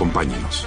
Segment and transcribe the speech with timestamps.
[0.00, 0.66] Acompáñenos.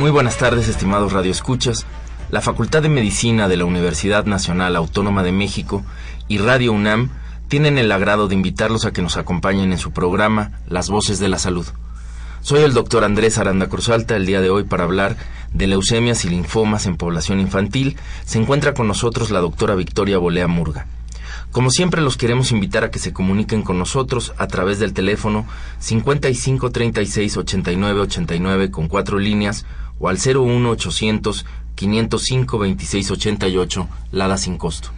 [0.00, 1.86] Muy buenas tardes, estimados radioescuchas.
[2.32, 5.84] La Facultad de Medicina de la Universidad Nacional Autónoma de México
[6.26, 7.10] y Radio UNAM
[7.46, 11.28] tienen el agrado de invitarlos a que nos acompañen en su programa Las Voces de
[11.28, 11.68] la Salud.
[12.40, 15.16] Soy el doctor Andrés Aranda Cruzalta el día de hoy para hablar
[15.52, 17.96] de leucemias y linfomas en población infantil.
[18.24, 20.86] Se encuentra con nosotros la doctora Victoria Bolea Murga.
[21.50, 25.46] Como siempre los queremos invitar a que se comuniquen con nosotros a través del teléfono
[25.78, 29.64] 55 36 89 89 con cuatro líneas
[29.98, 34.90] o al 01 800 505 26 88 Lada sin costo.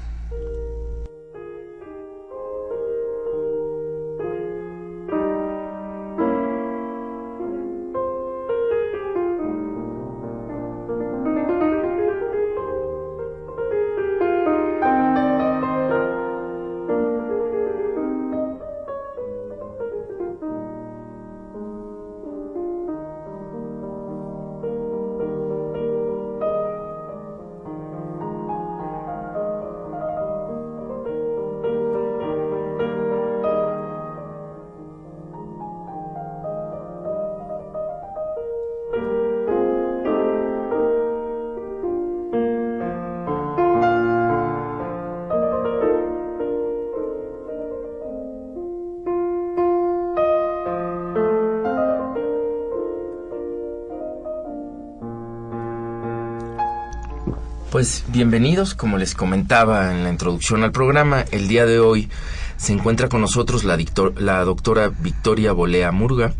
[57.80, 62.10] Pues bienvenidos, como les comentaba en la introducción al programa, el día de hoy
[62.58, 63.78] se encuentra con nosotros la,
[64.18, 66.34] la doctora Victoria Bolea Murga.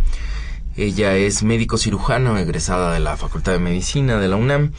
[0.77, 4.73] Ella es médico cirujano egresada de la Facultad de Medicina de la UNAM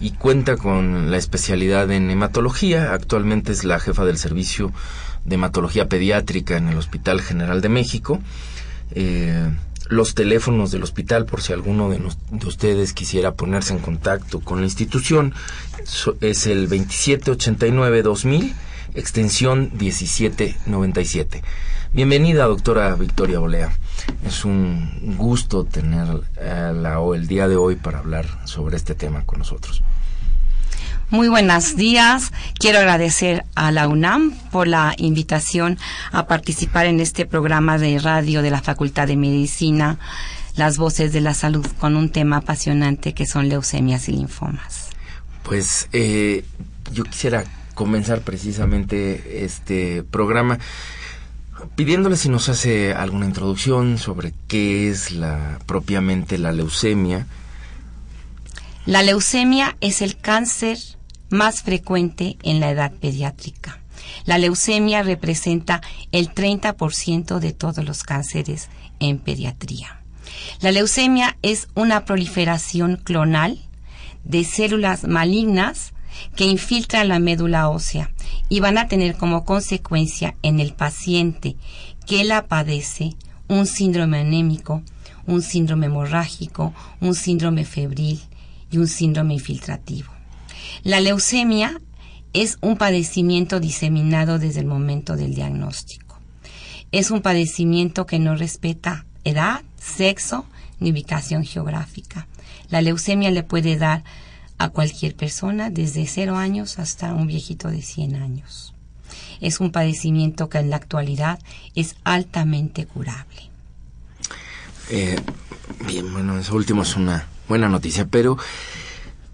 [0.00, 2.92] y cuenta con la especialidad en hematología.
[2.92, 4.70] Actualmente es la jefa del servicio
[5.24, 8.20] de hematología pediátrica en el Hospital General de México.
[8.90, 9.48] Eh,
[9.92, 12.00] los teléfonos del hospital por si alguno de,
[12.46, 15.34] ustedes quisiera ponerse en contacto con la institución.
[16.20, 18.54] es el 2789-2000,
[18.94, 21.42] extensión 1797.
[21.92, 23.70] Bienvenida, doctora Victoria Bolea.
[24.26, 29.82] Es un gusto tenerla el día de hoy para hablar sobre este tema con nosotros.
[31.12, 32.32] Muy buenos días.
[32.58, 35.76] Quiero agradecer a la UNAM por la invitación
[36.10, 39.98] a participar en este programa de radio de la Facultad de Medicina,
[40.56, 44.88] Las Voces de la Salud, con un tema apasionante que son leucemias y linfomas.
[45.42, 46.46] Pues eh,
[46.94, 47.44] yo quisiera
[47.74, 50.60] comenzar precisamente este programa
[51.76, 57.26] pidiéndole si nos hace alguna introducción sobre qué es la propiamente la leucemia.
[58.86, 60.78] La leucemia es el cáncer
[61.32, 63.80] más frecuente en la edad pediátrica.
[64.24, 65.80] La leucemia representa
[66.12, 68.68] el 30% de todos los cánceres
[69.00, 70.00] en pediatría.
[70.60, 73.58] La leucemia es una proliferación clonal
[74.24, 75.92] de células malignas
[76.36, 78.10] que infiltran la médula ósea
[78.48, 81.56] y van a tener como consecuencia en el paciente
[82.06, 83.16] que la padece
[83.48, 84.82] un síndrome anémico,
[85.26, 88.20] un síndrome hemorrágico, un síndrome febril
[88.70, 90.21] y un síndrome infiltrativo.
[90.82, 91.80] La leucemia
[92.32, 96.18] es un padecimiento diseminado desde el momento del diagnóstico.
[96.90, 100.46] Es un padecimiento que no respeta edad, sexo
[100.80, 102.26] ni ubicación geográfica.
[102.68, 104.02] La leucemia le puede dar
[104.58, 108.74] a cualquier persona desde cero años hasta un viejito de 100 años.
[109.40, 111.38] Es un padecimiento que en la actualidad
[111.74, 113.50] es altamente curable.
[114.90, 115.16] Eh,
[115.86, 118.38] bien, bueno, eso último es una buena noticia, pero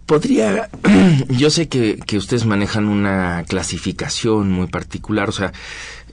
[0.09, 0.71] podría,
[1.29, 5.53] yo sé que, que, ustedes manejan una clasificación muy particular, o sea,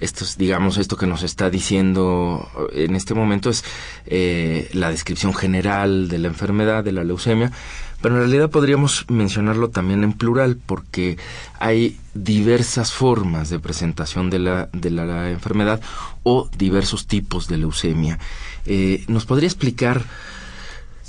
[0.02, 3.64] esto es, digamos, esto que nos está diciendo en este momento es
[4.06, 7.54] eh, la descripción general de la enfermedad, de la leucemia,
[8.02, 11.18] pero en realidad podríamos mencionarlo también en plural porque
[11.58, 15.80] hay diversas formas de presentación de la, de la, enfermedad
[16.24, 18.20] o diversos tipos de leucemia.
[18.66, 20.04] Eh, ¿Nos podría explicar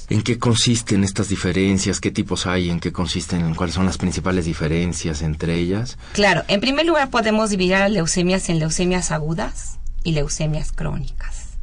[0.09, 2.01] ¿En qué consisten estas diferencias?
[2.01, 2.71] ¿Qué tipos hay?
[2.71, 3.55] ¿En qué consisten?
[3.55, 5.99] ¿Cuáles son las principales diferencias entre ellas?
[6.13, 11.59] Claro, en primer lugar podemos dividir las leucemias en leucemias agudas y leucemias crónicas.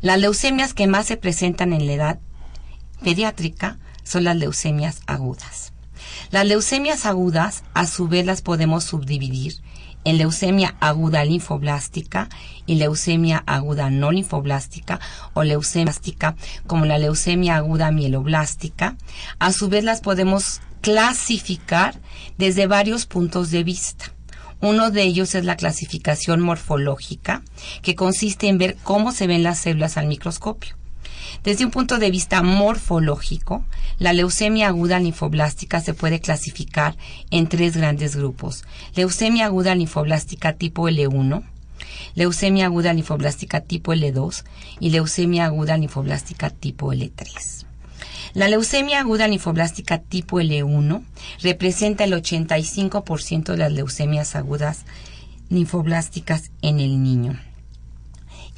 [0.00, 2.18] Las leucemias que más se presentan en la edad
[3.02, 5.72] pediátrica son las leucemias agudas.
[6.30, 9.60] Las leucemias agudas, a su vez, las podemos subdividir
[10.04, 12.28] en leucemia aguda linfoblástica
[12.66, 15.00] y leucemia aguda no linfoblástica
[15.32, 15.94] o leucemia
[16.66, 18.96] como la leucemia aguda mieloblástica.
[19.38, 22.00] A su vez las podemos clasificar
[22.38, 24.12] desde varios puntos de vista.
[24.60, 27.42] Uno de ellos es la clasificación morfológica,
[27.82, 30.76] que consiste en ver cómo se ven las células al microscopio.
[31.42, 33.64] Desde un punto de vista morfológico,
[33.98, 36.96] la leucemia aguda linfoblástica se puede clasificar
[37.30, 38.64] en tres grandes grupos.
[38.94, 41.42] Leucemia aguda linfoblástica tipo L1,
[42.14, 44.44] leucemia aguda linfoblástica tipo L2
[44.80, 47.66] y leucemia aguda linfoblástica tipo L3.
[48.34, 51.04] La leucemia aguda linfoblástica tipo L1
[51.42, 54.84] representa el 85% de las leucemias agudas
[55.50, 57.38] linfoblásticas en el niño.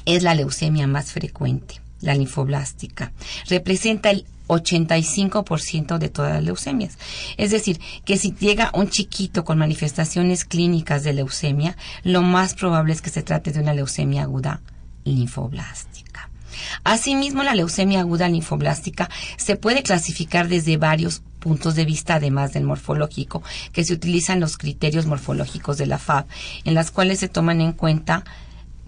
[0.05, 3.11] Es la leucemia más frecuente la linfoblástica.
[3.47, 6.97] Representa el 85% de todas las leucemias.
[7.37, 12.93] Es decir, que si llega un chiquito con manifestaciones clínicas de leucemia, lo más probable
[12.93, 14.61] es que se trate de una leucemia aguda
[15.03, 16.29] linfoblástica.
[16.83, 22.63] Asimismo, la leucemia aguda linfoblástica se puede clasificar desde varios puntos de vista, además del
[22.63, 26.25] morfológico, que se utilizan los criterios morfológicos de la FAB,
[26.65, 28.23] en las cuales se toman en cuenta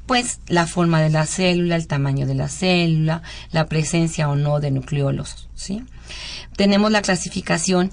[0.09, 3.21] pues la forma de la célula, el tamaño de la célula,
[3.51, 5.83] la presencia o no de nucleolos, ¿sí?
[6.55, 7.91] Tenemos la clasificación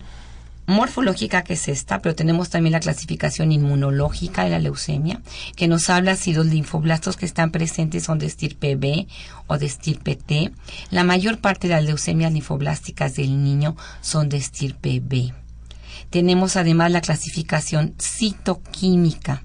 [0.67, 5.21] morfológica que es esta, pero tenemos también la clasificación inmunológica de la leucemia,
[5.57, 9.07] que nos habla si los linfoblastos que están presentes son de estirpe B
[9.47, 10.53] o de estirpe T.
[10.91, 15.35] La mayor parte de las leucemias linfoblásticas del niño son de estirpe B.
[16.09, 19.43] Tenemos además la clasificación citoquímica,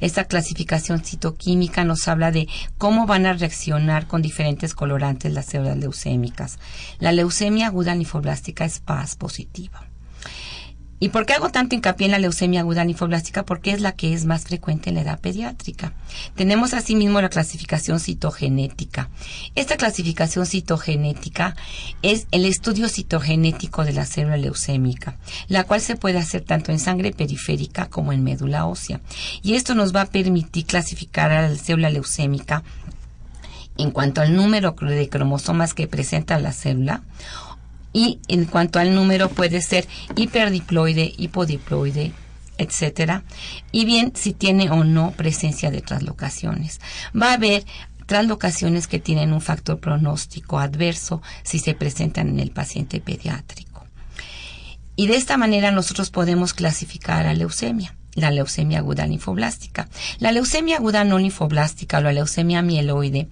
[0.00, 2.48] esta clasificación citoquímica nos habla de
[2.78, 6.58] cómo van a reaccionar con diferentes colorantes las células leucémicas.
[6.98, 9.91] La leucemia aguda linfoblástica es paz positiva.
[11.02, 13.44] ¿Y por qué hago tanto hincapié en la leucemia aguda linfoblástica?
[13.44, 15.94] Porque es la que es más frecuente en la edad pediátrica.
[16.36, 19.10] Tenemos asimismo la clasificación citogenética.
[19.56, 21.56] Esta clasificación citogenética
[22.02, 25.16] es el estudio citogenético de la célula leucémica,
[25.48, 29.00] la cual se puede hacer tanto en sangre periférica como en médula ósea.
[29.42, 32.62] Y esto nos va a permitir clasificar a la célula leucémica
[33.76, 37.02] en cuanto al número de cromosomas que presenta la célula
[37.92, 39.86] y en cuanto al número puede ser
[40.16, 42.12] hiperdiploide, hipodiploide,
[42.58, 43.24] etcétera,
[43.70, 46.80] y bien si tiene o no presencia de traslocaciones.
[47.20, 47.64] Va a haber
[48.06, 53.86] traslocaciones que tienen un factor pronóstico adverso si se presentan en el paciente pediátrico.
[54.96, 59.88] Y de esta manera nosotros podemos clasificar a leucemia la leucemia aguda linfoblástica.
[60.18, 63.28] La leucemia aguda no linfoblástica o la leucemia mieloide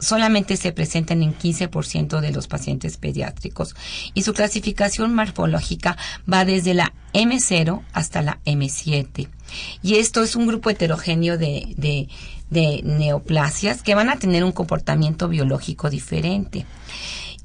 [0.00, 3.74] solamente se presentan en 15% de los pacientes pediátricos
[4.14, 5.96] y su clasificación morfológica
[6.30, 9.28] va desde la M0 hasta la M7.
[9.82, 12.08] Y esto es un grupo heterogéneo de,
[12.50, 16.66] de neoplasias que van a tener un comportamiento biológico diferente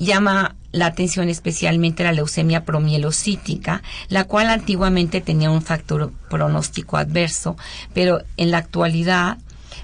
[0.01, 7.57] llama la atención especialmente la leucemia promielocítica, la cual antiguamente tenía un factor pronóstico adverso,
[7.94, 9.37] pero en la actualidad,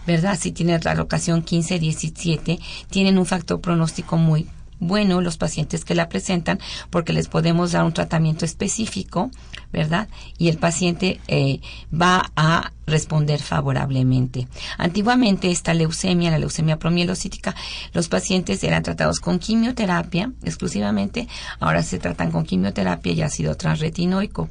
[0.06, 0.38] ¿verdad?
[0.40, 4.48] Si tiene la locación 15-17, tienen un factor pronóstico muy
[4.80, 9.32] bueno los pacientes que la presentan porque les podemos dar un tratamiento específico,
[9.74, 10.08] ¿verdad?
[10.38, 11.60] Y el paciente eh,
[11.92, 14.48] va a responder favorablemente.
[14.78, 17.54] Antiguamente esta leucemia, la leucemia promielocítica,
[17.94, 21.28] los pacientes eran tratados con quimioterapia exclusivamente,
[21.60, 24.50] ahora se tratan con quimioterapia y ácido transretinoico.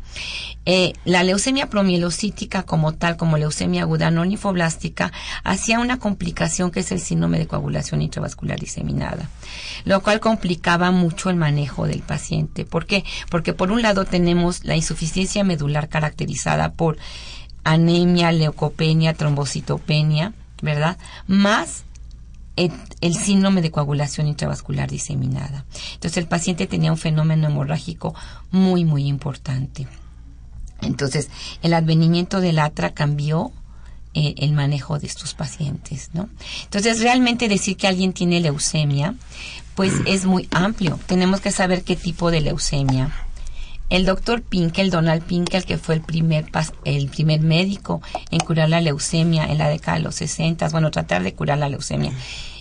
[0.66, 5.12] Eh, la leucemia promielocítica como tal, como leucemia aguda no linfoblástica,
[5.43, 9.31] hacía una complicación que es el síndrome de coagulación intravascular diseminada,
[9.85, 12.66] lo cual complicaba mucho el manejo del paciente.
[12.66, 13.05] ¿Por qué?
[13.31, 16.99] Porque por un lado tenemos la insuficiencia medular caracterizada por
[17.67, 20.33] anemia, leucopenia, trombocitopenia,
[20.63, 20.97] ¿verdad?
[21.27, 21.85] Más
[22.55, 25.67] el, síndrome de coagulación intravascular diseminada.
[25.95, 28.15] Entonces el paciente tenía un fenómeno hemorrágico
[28.53, 29.89] muy, muy importante.
[30.81, 31.29] Entonces
[31.61, 33.51] el advenimiento del ATRA cambió
[34.15, 36.31] eh, el manejo de estos pacientes, ¿no?
[36.63, 39.17] Entonces realmente decir que alguien tiene leucemia,
[39.75, 41.01] pues es muy amplio.
[41.07, 43.25] Tenemos que saber qué tipo de leucemia
[43.90, 46.47] el doctor Pinkel, Donald Pinkel, que fue el primer,
[46.85, 51.23] el primer médico en curar la leucemia en la década de los 60, bueno, tratar
[51.23, 52.12] de curar la leucemia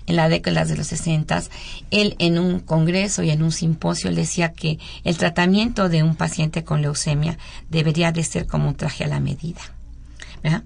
[0.08, 1.44] en la década de los 60,
[1.92, 6.64] él en un congreso y en un simposio decía que el tratamiento de un paciente
[6.64, 7.38] con leucemia
[7.70, 9.62] debería de ser como un traje a la medida.
[10.44, 10.64] ¿verdad?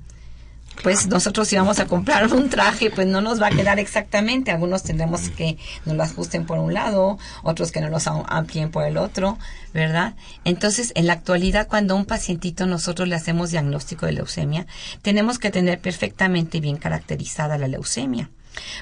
[0.83, 4.51] Pues nosotros si vamos a comprar un traje, pues no nos va a quedar exactamente.
[4.51, 8.85] Algunos tendremos que nos lo ajusten por un lado, otros que no nos amplíen por
[8.85, 9.37] el otro,
[9.73, 10.15] ¿verdad?
[10.45, 14.67] Entonces, en la actualidad, cuando a un pacientito nosotros le hacemos diagnóstico de leucemia,
[15.01, 18.29] tenemos que tener perfectamente bien caracterizada la leucemia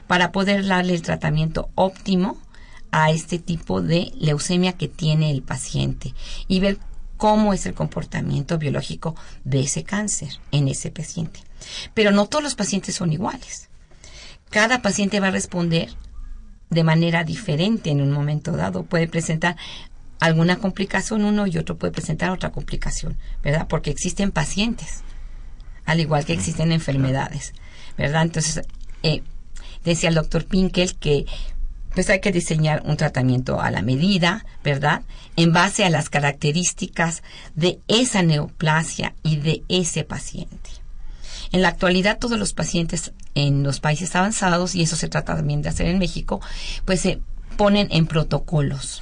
[0.08, 2.38] para poder darle el tratamiento óptimo
[2.92, 6.14] a este tipo de leucemia que tiene el paciente
[6.48, 6.78] y ver
[7.18, 11.42] cómo es el comportamiento biológico de ese cáncer en ese paciente.
[11.94, 13.70] Pero no todos los pacientes son iguales.
[14.50, 15.90] Cada paciente va a responder
[16.70, 18.84] de manera diferente en un momento dado.
[18.84, 19.58] Puede presentar
[20.20, 23.68] alguna complicación uno y otro puede presentar otra complicación, ¿verdad?
[23.68, 25.02] Porque existen pacientes,
[25.86, 27.54] al igual que existen enfermedades,
[27.98, 28.24] ¿verdad?
[28.24, 28.62] Entonces,
[29.04, 29.22] eh,
[29.84, 31.26] decía el doctor Pinkel que
[31.98, 35.02] pues hay que diseñar un tratamiento a la medida, ¿verdad?
[35.36, 37.24] En base a las características
[37.56, 40.70] de esa neoplasia y de ese paciente.
[41.52, 45.64] En la actualidad todos los pacientes en los países avanzados, y eso se trata también
[45.64, 46.40] de hacer en México,
[46.86, 47.20] pues se
[47.58, 49.02] ponen en protocolos.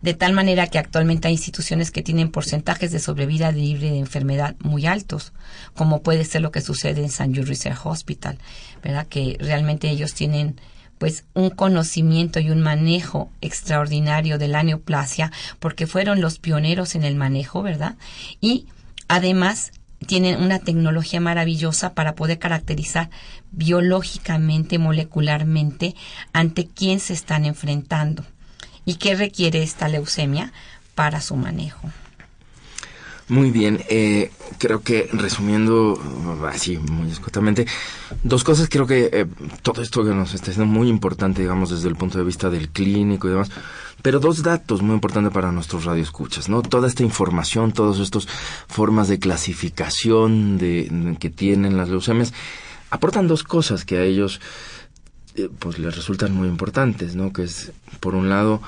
[0.00, 4.56] De tal manera que actualmente hay instituciones que tienen porcentajes de sobrevida libre de enfermedad
[4.60, 5.34] muy altos,
[5.74, 7.54] como puede ser lo que sucede en San Jude
[7.84, 8.38] Hospital,
[8.82, 9.06] ¿verdad?
[9.08, 10.58] Que realmente ellos tienen
[10.98, 17.04] pues un conocimiento y un manejo extraordinario de la neoplasia porque fueron los pioneros en
[17.04, 17.96] el manejo, ¿verdad?
[18.40, 18.66] Y
[19.08, 19.72] además
[20.06, 23.10] tienen una tecnología maravillosa para poder caracterizar
[23.50, 25.94] biológicamente, molecularmente,
[26.32, 28.24] ante quién se están enfrentando
[28.84, 30.52] y qué requiere esta leucemia
[30.94, 31.90] para su manejo.
[33.28, 36.00] Muy bien, eh, creo que resumiendo
[36.48, 37.66] así muy escuetamente,
[38.22, 39.26] dos cosas, creo que eh,
[39.62, 42.68] todo esto que nos está siendo muy importante, digamos, desde el punto de vista del
[42.68, 43.50] clínico y demás,
[44.00, 46.62] pero dos datos muy importantes para nuestros radioescuchas, ¿no?
[46.62, 48.28] Toda esta información, todas estas
[48.68, 52.32] formas de clasificación de, que tienen las leucemias,
[52.90, 54.40] aportan dos cosas que a ellos
[55.34, 57.32] eh, pues les resultan muy importantes, ¿no?
[57.32, 58.62] Que es, por un lado,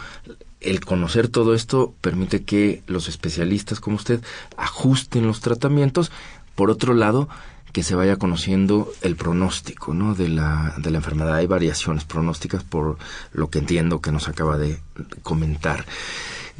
[0.60, 4.20] el conocer todo esto permite que los especialistas como usted
[4.56, 6.10] ajusten los tratamientos.
[6.54, 7.28] Por otro lado,
[7.72, 10.14] que se vaya conociendo el pronóstico ¿no?
[10.14, 11.36] de, la, de la enfermedad.
[11.36, 12.98] Hay variaciones pronósticas por
[13.32, 14.80] lo que entiendo que nos acaba de
[15.22, 15.84] comentar.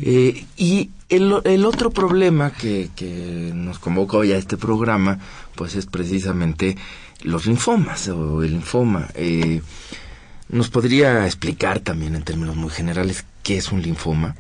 [0.01, 5.19] Eh, y el, el, otro problema que, que nos convoca hoy a este programa,
[5.57, 6.77] pues es precisamente
[7.23, 9.09] los linfomas o el linfoma.
[9.15, 9.61] Eh,
[10.51, 14.37] ¿Nos podría explicar también en términos muy generales qué es un linfoma?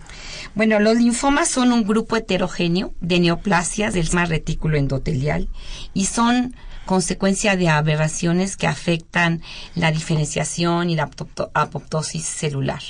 [0.54, 5.48] Bueno, los linfomas son un grupo heterogéneo de neoplasias del más retículo endotelial
[5.94, 9.40] y son consecuencia de aberraciones que afectan
[9.74, 11.08] la diferenciación y la
[11.54, 12.82] apoptosis celular.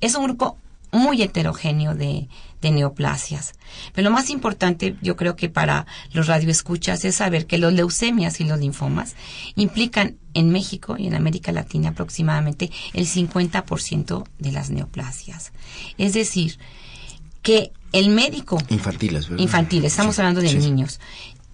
[0.00, 0.58] Es un grupo
[0.94, 2.28] muy heterogéneo de,
[2.62, 3.54] de, neoplasias.
[3.92, 8.40] Pero lo más importante, yo creo que para los radioescuchas, es saber que los leucemias
[8.40, 9.16] y los linfomas
[9.56, 15.52] implican en México y en América Latina aproximadamente el 50% de las neoplasias.
[15.98, 16.58] Es decir,
[17.42, 18.58] que el médico...
[18.68, 19.42] Infantiles, ¿verdad?
[19.42, 21.00] Infantiles, estamos hablando de niños.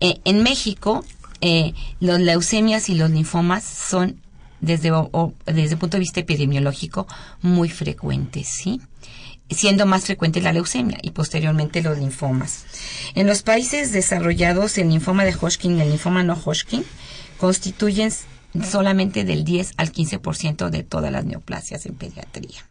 [0.00, 1.04] Eh, en México,
[1.40, 4.20] eh, los leucemias y los linfomas son,
[4.60, 4.92] desde,
[5.46, 7.06] desde el punto de vista epidemiológico,
[7.40, 8.80] muy frecuentes, ¿sí?
[9.54, 12.64] Siendo más frecuente la leucemia y posteriormente los linfomas.
[13.14, 16.84] En los países desarrollados, el linfoma de Hodgkin y el linfoma no Hodgkin
[17.38, 18.12] constituyen
[18.68, 22.64] solamente del 10 al 15% de todas las neoplasias en pediatría.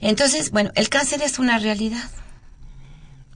[0.00, 2.10] Entonces, bueno, el cáncer es una realidad.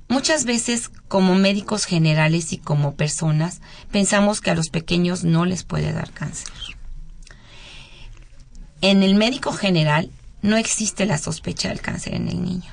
[0.09, 5.65] Muchas veces, como médicos generales y como personas, pensamos que a los pequeños no les
[5.65, 6.53] puede dar cáncer.
[8.81, 10.11] En el médico general
[10.45, 12.71] no existe la sospecha del cáncer en el niño.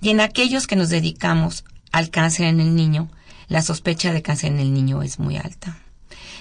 [0.00, 3.10] Y en aquellos que nos dedicamos al cáncer en el niño,
[3.48, 5.76] la sospecha de cáncer en el niño es muy alta.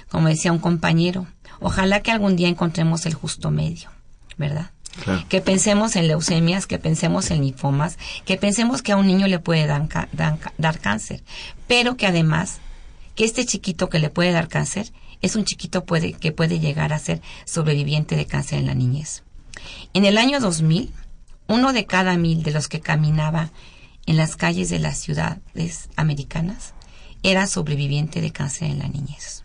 [0.10, 1.26] Como decía un compañero,
[1.60, 3.90] ojalá que algún día encontremos el justo medio,
[4.38, 4.70] ¿verdad?
[5.28, 9.40] Que pensemos en leucemias, que pensemos en linfomas, que pensemos que a un niño le
[9.40, 11.24] puede dar, dar, cáncer,
[11.66, 12.60] pero que además,
[13.16, 14.94] que este chiquito que le puede dar cáncer
[15.24, 19.24] es un chiquito puede, que puede llegar a ser sobreviviente de cáncer en la niñez.
[19.94, 20.92] En el año 2000,
[21.48, 23.52] uno de cada mil de los que caminaba
[24.06, 26.74] en las calles de las ciudades americanas
[27.22, 29.44] era sobreviviente de cáncer en la niñez.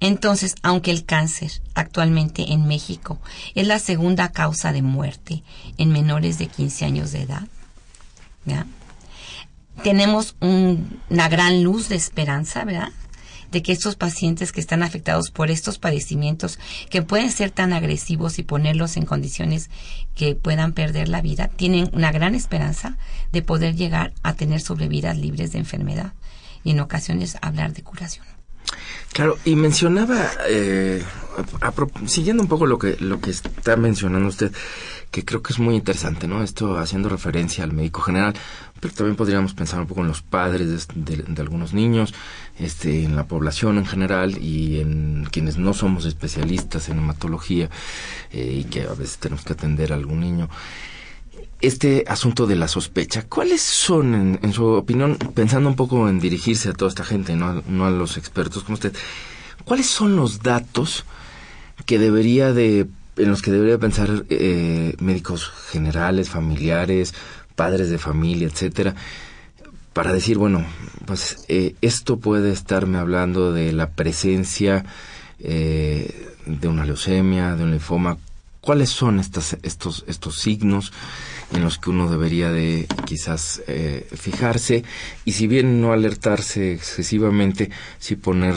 [0.00, 3.20] Entonces, aunque el cáncer actualmente en México
[3.54, 5.42] es la segunda causa de muerte
[5.76, 7.48] en menores de 15 años de edad,
[9.82, 12.92] tenemos una gran luz de esperanza, ¿verdad?
[13.50, 16.58] De que estos pacientes que están afectados por estos padecimientos,
[16.90, 19.70] que pueden ser tan agresivos y ponerlos en condiciones
[20.14, 22.98] que puedan perder la vida, tienen una gran esperanza
[23.32, 26.12] de poder llegar a tener sobrevidas libres de enfermedad
[26.64, 28.26] y en ocasiones hablar de curación.
[29.12, 31.02] Claro, y mencionaba, eh,
[32.06, 34.52] siguiendo un poco lo que, lo que está mencionando usted,
[35.10, 36.42] que creo que es muy interesante, ¿no?
[36.42, 38.34] Esto haciendo referencia al médico general,
[38.80, 42.14] pero también podríamos pensar un poco en los padres de, algunos niños,
[42.58, 47.70] este, en la población en general y en quienes no somos especialistas en hematología
[48.32, 50.48] eh, y que a veces tenemos que atender a algún niño
[51.60, 56.68] este asunto de la sospecha, ¿cuáles son, en, su opinión, pensando un poco en dirigirse
[56.68, 58.94] a toda esta gente, no, no a los expertos como usted,
[59.64, 61.04] cuáles son los datos
[61.84, 62.86] que debería de,
[63.18, 67.14] en los que debería pensar eh, médicos generales, familiares,
[67.54, 68.94] padres de familia, etcétera,
[69.92, 70.64] para decir, bueno,
[71.06, 74.84] pues eh, esto puede estarme hablando de la presencia
[75.40, 78.16] eh, de una leucemia, de un linfoma.
[78.60, 80.92] ¿Cuáles son estas, estos, estos signos?
[81.52, 84.84] en los que uno debería de quizás eh, fijarse
[85.24, 88.54] y si bien no alertarse excesivamente, sí poner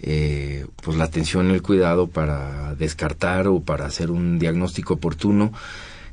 [0.00, 5.52] eh, pues la atención y el cuidado para descartar o para hacer un diagnóstico oportuno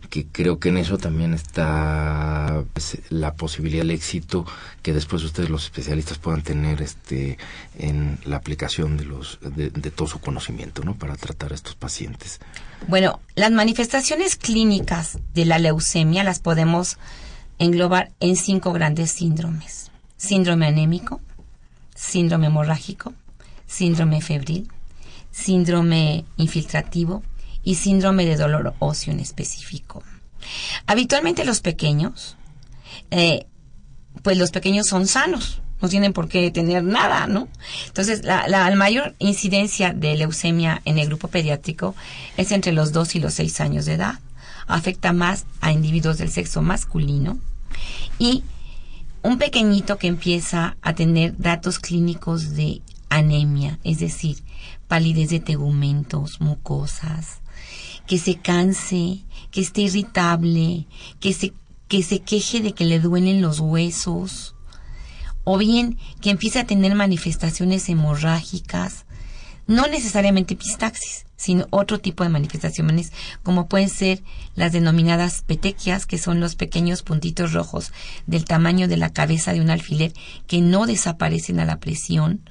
[0.09, 4.45] que creo que en eso también está pues, la posibilidad del éxito
[4.81, 7.37] que después ustedes los especialistas puedan tener este
[7.77, 12.39] en la aplicación de los de, todo su conocimiento no para tratar a estos pacientes.
[12.87, 16.97] Bueno las manifestaciones clínicas de la leucemia las podemos
[17.59, 19.91] englobar en cinco grandes síndromes.
[20.17, 21.21] Síndrome anémico
[21.95, 23.13] síndrome hemorrágico
[23.67, 24.69] síndrome febril
[25.35, 27.21] síndrome infiltrativo
[27.63, 30.01] y síndrome de dolor óseo en específico.
[30.87, 32.37] Habitualmente los pequeños,
[33.11, 33.45] eh,
[34.23, 37.49] pues los pequeños son sanos, no tienen por qué tener nada, ¿no?
[37.87, 41.95] Entonces, la, la, mayor incidencia de leucemia en el grupo pediátrico
[42.37, 44.19] es entre los 2 y los 6 años de edad.
[44.67, 47.39] Afecta más a individuos del sexo masculino
[48.19, 48.43] y
[49.21, 54.43] un pequeñito que empieza a tener datos clínicos de anemia, es decir,
[54.87, 57.39] palidez de tegumentos, mucosas,
[58.07, 60.87] que se canse, que esté irritable,
[61.19, 61.53] que se,
[61.87, 64.55] que se queje de que le duelen los huesos,
[65.43, 69.05] o bien que empiece a tener manifestaciones hemorrágicas,
[69.67, 73.11] no necesariamente epistaxis, sino otro tipo de manifestaciones,
[73.43, 74.23] como pueden ser
[74.55, 77.91] las denominadas petequias, que son los pequeños puntitos rojos
[78.27, 80.13] del tamaño de la cabeza de un alfiler
[80.47, 82.41] que no desaparecen a la presión,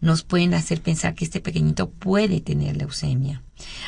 [0.00, 3.42] Nos pueden hacer pensar que este pequeñito puede tener leucemia.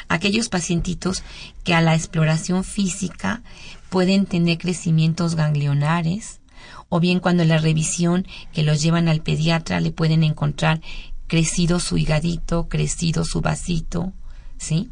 [0.09, 1.23] Aquellos pacientitos
[1.65, 3.43] que a la exploración física
[3.89, 6.41] pueden tener crecimientos ganglionares,
[6.89, 10.81] o bien cuando la revisión que los llevan al pediatra le pueden encontrar
[11.27, 14.13] crecido su higadito, crecido su vasito,
[14.59, 14.91] ¿sí?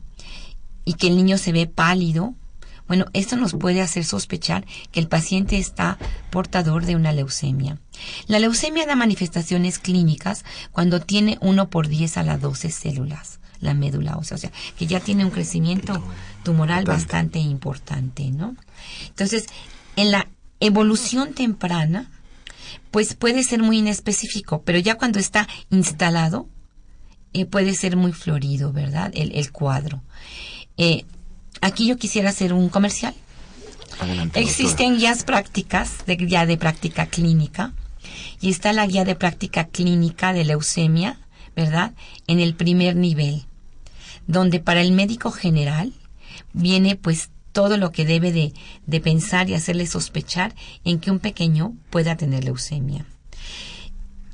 [0.84, 2.34] Y que el niño se ve pálido,
[2.88, 5.98] bueno, esto nos puede hacer sospechar que el paciente está
[6.30, 7.78] portador de una leucemia.
[8.26, 13.74] La leucemia da manifestaciones clínicas cuando tiene 1 por 10 a las 12 células, la
[13.74, 16.02] médula ósea, o sea, que ya tiene un crecimiento
[16.42, 18.56] tumoral bastante importante, ¿no?
[19.08, 19.46] Entonces,
[19.96, 20.26] en la
[20.60, 22.10] evolución temprana,
[22.90, 26.48] pues puede ser muy inespecífico, pero ya cuando está instalado,
[27.32, 29.10] eh, puede ser muy florido, ¿verdad?
[29.14, 30.02] El, cuadro.
[30.78, 31.04] Eh,
[31.60, 33.14] aquí yo quisiera hacer un comercial.
[34.34, 37.72] Existen guías prácticas, de, guía de práctica clínica,
[38.40, 41.18] y está la guía de práctica clínica de leucemia,
[41.56, 41.92] ¿verdad?
[42.26, 43.44] En el primer nivel,
[44.26, 45.92] donde para el médico general
[46.52, 48.52] viene pues todo lo que debe de,
[48.86, 53.04] de pensar y hacerle sospechar en que un pequeño pueda tener leucemia.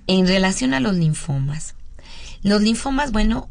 [0.07, 1.75] En relación a los linfomas,
[2.43, 3.49] los linfomas, bueno,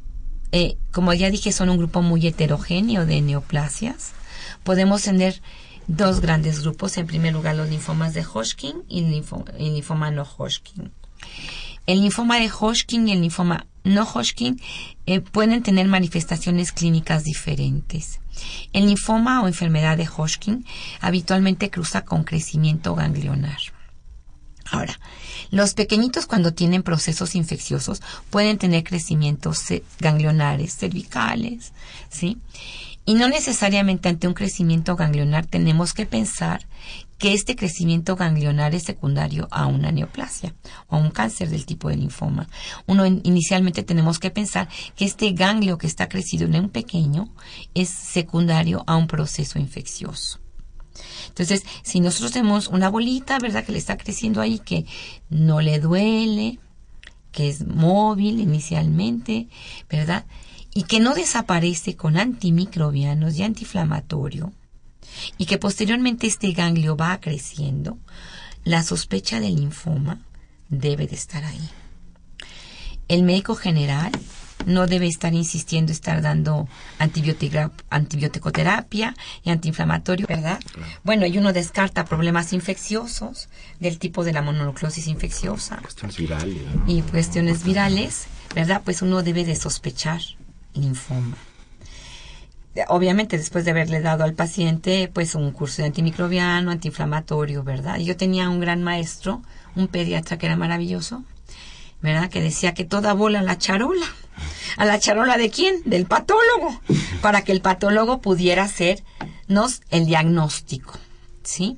[0.53, 4.11] eh, como ya dije, son un grupo muy heterogéneo de neoplasias.
[4.63, 5.41] Podemos tener
[5.87, 6.95] dos grandes grupos.
[6.97, 10.91] En primer lugar, los linfomas de Hodgkin y el, linfoma, no Hodgkin.
[11.87, 14.61] El linfoma de Hodgkin y el linfoma no Hodgkin
[15.07, 18.19] eh, pueden tener manifestaciones clínicas diferentes.
[18.73, 20.65] El linfoma o enfermedad de Hodgkin
[21.01, 23.72] habitualmente cruza con crecimiento ganglionar.
[24.71, 24.99] Ahora,
[25.51, 29.59] los pequeñitos cuando tienen procesos infecciosos pueden tener crecimientos
[29.99, 31.73] ganglionares, cervicales,
[32.09, 32.37] ¿sí?
[33.05, 36.65] Y no necesariamente ante un crecimiento ganglionar tenemos que pensar
[37.17, 40.53] que este crecimiento ganglionar es secundario a una neoplasia
[40.87, 42.47] o a un cáncer del tipo de linfoma.
[42.85, 47.29] Uno inicialmente tenemos que pensar que este ganglio que está crecido en un pequeño
[47.73, 50.42] es secundario a un proceso infeccioso.
[51.27, 53.65] Entonces, si nosotros tenemos una bolita, ¿verdad?
[53.65, 54.85] Que le está creciendo ahí, que
[55.29, 56.59] no le duele,
[57.31, 59.47] que es móvil inicialmente,
[59.89, 60.25] ¿verdad?
[60.73, 64.53] Y que no desaparece con antimicrobianos y antiinflamatorio,
[65.37, 67.97] y que posteriormente este ganglio va creciendo,
[68.63, 70.21] la sospecha del linfoma
[70.69, 71.69] debe de estar ahí.
[73.07, 74.11] El médico general
[74.65, 76.67] no debe estar insistiendo, estar dando
[76.99, 80.59] antibioticoterapia y antiinflamatorio, ¿verdad?
[81.03, 83.49] Bueno, y uno descarta problemas infecciosos
[83.79, 85.77] del tipo de la mononucleosis infecciosa.
[85.77, 86.57] Cuestiones virales.
[86.87, 88.81] Y cuestiones virales, ¿verdad?
[88.83, 90.21] Pues uno debe de sospechar
[90.73, 91.37] linfoma
[92.87, 97.99] obviamente después de haberle dado al paciente pues un curso de antimicrobiano, antiinflamatorio, ¿verdad?
[97.99, 99.41] Yo tenía un gran maestro,
[99.75, 101.23] un pediatra que era maravilloso,
[102.01, 102.29] ¿verdad?
[102.29, 104.05] Que decía que toda bola la charola.
[104.77, 105.81] ¿A la charola de quién?
[105.85, 106.79] Del patólogo.
[107.21, 110.93] Para que el patólogo pudiera hacernos el diagnóstico,
[111.43, 111.77] ¿sí?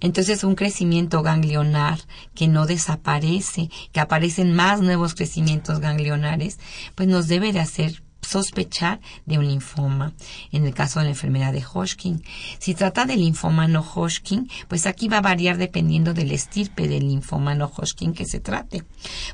[0.00, 2.00] Entonces un crecimiento ganglionar
[2.34, 6.58] que no desaparece, que aparecen más nuevos crecimientos ganglionares,
[6.94, 10.12] pues nos debe de hacer sospechar de un linfoma.
[10.52, 12.22] En el caso de la enfermedad de Hodgkin,
[12.58, 17.08] si trata de linfoma no Hodgkin, pues aquí va a variar dependiendo del estirpe del
[17.08, 18.84] linfoma no Hodgkin que se trate,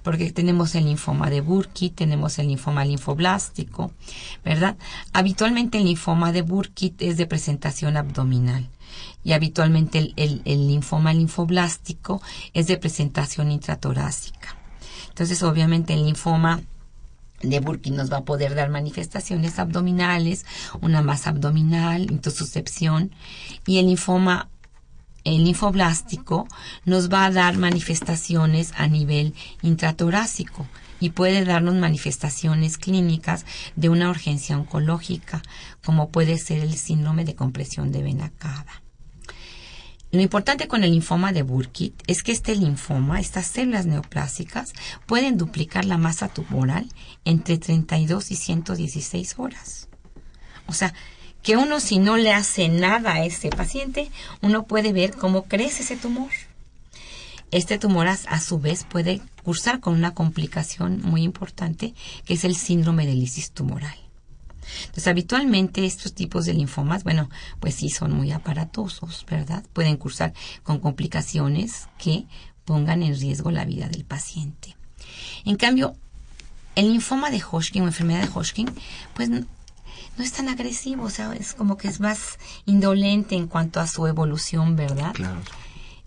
[0.03, 3.93] porque tenemos el linfoma de Burkitt, tenemos el linfoma linfoblástico,
[4.45, 4.77] ¿verdad?
[5.13, 8.71] Habitualmente el linfoma de Burkitt es de presentación abdominal
[9.23, 12.23] y habitualmente el, el, el linfoma linfoblástico
[12.55, 14.57] es de presentación intratorácica.
[15.09, 16.61] Entonces, obviamente el linfoma
[17.42, 20.46] de Burkitt nos va a poder dar manifestaciones abdominales,
[20.81, 23.12] una masa abdominal, intususcepción,
[23.66, 24.49] y el linfoma
[25.25, 26.46] el linfoblástico
[26.85, 30.68] nos va a dar manifestaciones a nivel intratorácico
[31.01, 33.44] y puede darnos manifestaciones clínicas
[33.75, 35.42] de una urgencia oncológica,
[35.85, 38.86] como puede ser el síndrome de compresión de vena cava.
[40.17, 44.73] Lo importante con el linfoma de Burkitt es que este linfoma, estas células neoplásicas,
[45.05, 46.89] pueden duplicar la masa tumoral
[47.27, 49.89] entre 32 y 116 horas.
[50.69, 50.95] O sea,
[51.43, 55.83] que uno si no le hace nada a ese paciente, uno puede ver cómo crece
[55.83, 56.31] ese tumor.
[57.51, 61.93] Este tumor a, su vez puede cursar con una complicación muy importante
[62.25, 64.06] que es el síndrome de lisis tumoral.
[64.81, 67.29] Entonces, habitualmente estos tipos de linfomas, bueno,
[67.61, 69.65] pues sí son muy aparatosos, ¿verdad?
[69.73, 72.27] Pueden cursar con complicaciones que
[72.65, 74.77] pongan en riesgo la vida del paciente.
[75.45, 75.97] En cambio,
[76.75, 78.71] el linfoma de Hodgkin o enfermedad de Hodgkin,
[79.15, 79.47] pues no,
[80.19, 84.07] es tan agresivo, o sea, es como que es más indolente en cuanto a su
[84.07, 85.13] evolución, ¿verdad?
[85.15, 85.41] Claro.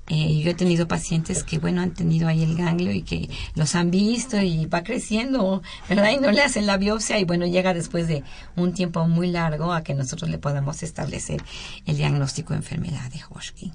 [0.10, 3.76] Eh, yo he tenido pacientes que, bueno, han tenido ahí el ganglio y que los
[3.76, 6.12] han visto y va creciendo, ¿verdad?
[6.12, 8.24] Y no le hacen la biopsia y, bueno, llega después de
[8.56, 11.44] un tiempo muy largo a que nosotros le podamos establecer
[11.86, 13.74] el diagnóstico de enfermedad de Hodgkin.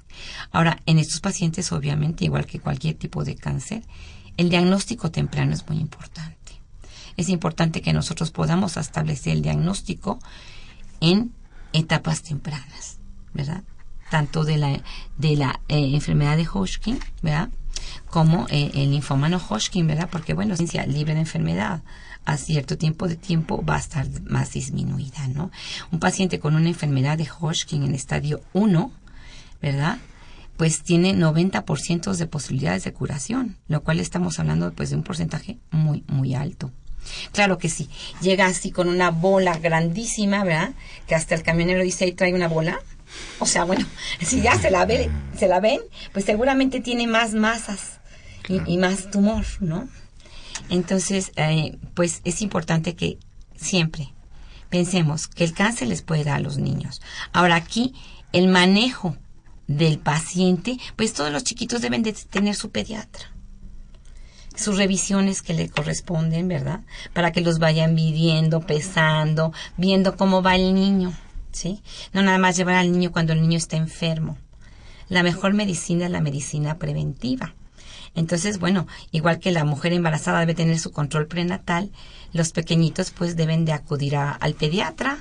[0.50, 3.84] Ahora, en estos pacientes, obviamente, igual que cualquier tipo de cáncer,
[4.36, 6.34] el diagnóstico temprano es muy importante.
[7.16, 10.18] Es importante que nosotros podamos establecer el diagnóstico
[11.00, 11.32] en
[11.72, 12.98] etapas tempranas,
[13.32, 13.62] ¿verdad?
[14.10, 14.80] Tanto de la,
[15.16, 17.48] de la eh, enfermedad de Hodgkin, ¿verdad?
[18.08, 20.08] Como eh, el linfoma no Hodgkin, ¿verdad?
[20.10, 21.82] Porque, bueno, ciencia libre de enfermedad
[22.24, 25.50] a cierto tiempo de tiempo va a estar más disminuida, ¿no?
[25.90, 28.92] Un paciente con una enfermedad de Hodgkin en estadio 1,
[29.60, 29.98] ¿verdad?
[30.56, 35.58] Pues tiene 90% de posibilidades de curación, lo cual estamos hablando pues de un porcentaje
[35.70, 36.70] muy, muy alto.
[37.32, 37.90] Claro que sí.
[38.20, 40.72] Llega así con una bola grandísima, ¿verdad?
[41.06, 42.80] Que hasta el camionero dice, ahí trae una bola.
[43.38, 43.86] O sea, bueno,
[44.20, 45.80] si ya se la, ve, se la ven,
[46.12, 48.00] pues seguramente tiene más masas
[48.48, 49.88] y, más tumor, ¿no?
[50.68, 53.18] Entonces, eh, pues es importante que
[53.56, 54.12] siempre
[54.70, 57.00] pensemos que el cáncer les puede dar a los niños.
[57.32, 57.94] Ahora aquí,
[58.32, 59.16] el manejo
[59.66, 63.30] del paciente, pues todos los chiquitos deben de tener su pediatra.
[64.56, 66.80] Sus revisiones que le corresponden, ¿verdad?
[67.12, 71.12] Para que los vayan midiendo, pesando, viendo cómo va el niño.
[71.54, 71.82] ¿Sí?
[72.12, 74.36] No nada más llevar al niño cuando el niño está enfermo.
[75.08, 77.54] La mejor medicina es la medicina preventiva.
[78.14, 81.90] Entonces, bueno, igual que la mujer embarazada debe tener su control prenatal,
[82.34, 85.18] los pequeñitos pues deben de acudir al pediatra,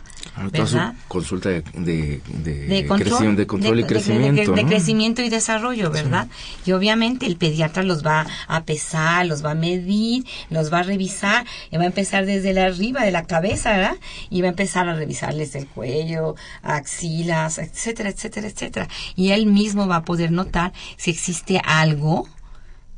[0.51, 0.95] ¿verdad?
[1.07, 4.51] consulta de, de, control, de control y crecimiento.
[4.51, 6.27] De, crecimiento y desarrollo, ¿verdad?
[6.65, 10.83] Y obviamente el pediatra los va a pesar, los va a medir, los va a
[10.83, 13.97] revisar, y va a empezar desde la arriba de la cabeza, ¿verdad?
[14.31, 18.87] Y va a empezar a revisarles el cuello, axilas, etcétera, etcétera, etcétera.
[19.15, 22.27] Y él mismo va a poder notar si existe algo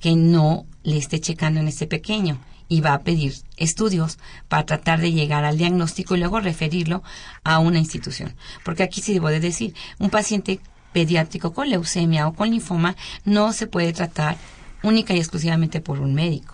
[0.05, 2.37] que no le esté checando en este pequeño
[2.69, 7.01] y va a pedir estudios para tratar de llegar al diagnóstico y luego referirlo
[7.43, 8.35] a una institución.
[8.63, 10.59] Porque aquí sí debo de decir, un paciente
[10.93, 14.37] pediátrico con leucemia o con linfoma no se puede tratar
[14.83, 16.53] única y exclusivamente por un médico.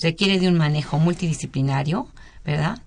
[0.00, 2.06] requiere de un manejo multidisciplinario,
[2.44, 2.82] ¿verdad?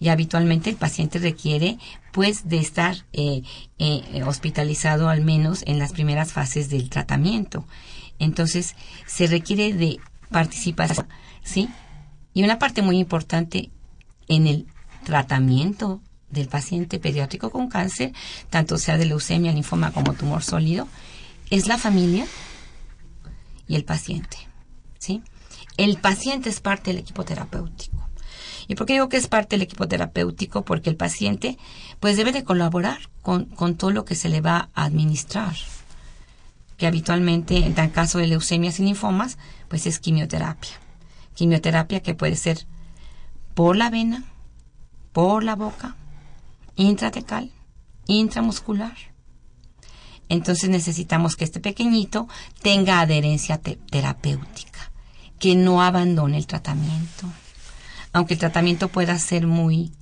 [0.00, 1.78] Y habitualmente el paciente requiere,
[2.10, 3.42] pues, de estar eh,
[3.78, 7.64] eh, hospitalizado al menos en las primeras fases del tratamiento.
[8.20, 9.98] Entonces, se requiere de
[10.30, 11.08] participación,
[11.42, 11.68] ¿sí?
[12.32, 13.70] Y una parte muy importante
[14.28, 14.66] en el
[15.04, 18.12] tratamiento del paciente pediátrico con cáncer,
[18.48, 20.86] tanto sea de leucemia, linfoma como tumor sólido,
[21.50, 22.26] es la familia
[23.66, 24.36] y el paciente.
[24.98, 25.22] ¿sí?
[25.76, 28.08] El paciente es parte del equipo terapéutico.
[28.68, 30.64] ¿Y por qué digo que es parte del equipo terapéutico?
[30.64, 31.58] Porque el paciente
[31.98, 35.56] pues debe de colaborar con, con todo lo que se le va a administrar.
[36.80, 39.36] Que habitualmente, en el caso de leucemias y linfomas,
[39.68, 40.80] pues es quimioterapia.
[41.34, 42.66] Quimioterapia que puede ser
[43.52, 44.24] por la vena,
[45.12, 45.96] por la boca,
[46.76, 47.52] intratecal,
[48.06, 48.96] intramuscular.
[50.30, 52.28] Entonces necesitamos que este pequeñito
[52.62, 54.90] tenga adherencia terapéutica,
[55.38, 57.26] que no abandone el tratamiento.
[58.14, 59.92] Aunque el tratamiento pueda ser muy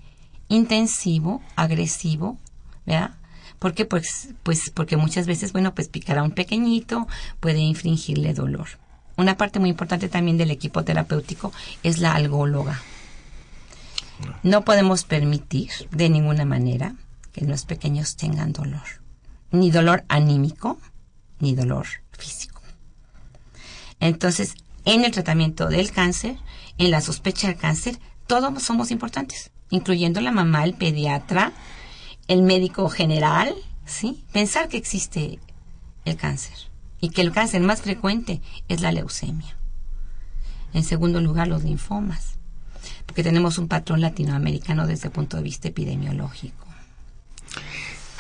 [0.49, 2.39] intensivo, agresivo,
[2.87, 3.18] ¿verdad?
[3.59, 7.09] Porque pues, pues porque muchas veces, bueno, pues picar a un pequeñito
[7.41, 8.69] puede infringirle dolor.
[9.17, 12.81] Una parte muy importante también del equipo terapéutico es la algóloga.
[14.43, 16.95] No podemos permitir de ninguna manera
[17.33, 19.03] que los pequeños tengan dolor,
[19.51, 20.79] ni dolor anímico,
[21.41, 22.63] ni dolor físico.
[24.01, 26.37] Entonces, en el tratamiento del cáncer,
[26.79, 31.53] en la sospecha del cáncer, todos somos importantes, incluyendo la mamá, el pediatra,
[32.29, 34.25] el médico general, ¿sí?
[34.33, 35.39] Pensar que existe
[36.05, 36.57] el cáncer
[37.01, 39.57] y que el cáncer más frecuente es la leucemia.
[40.73, 42.39] En segundo lugar, los linfomas
[43.09, 46.67] porque tenemos un patrón latinoamericano desde el punto de vista epidemiológico.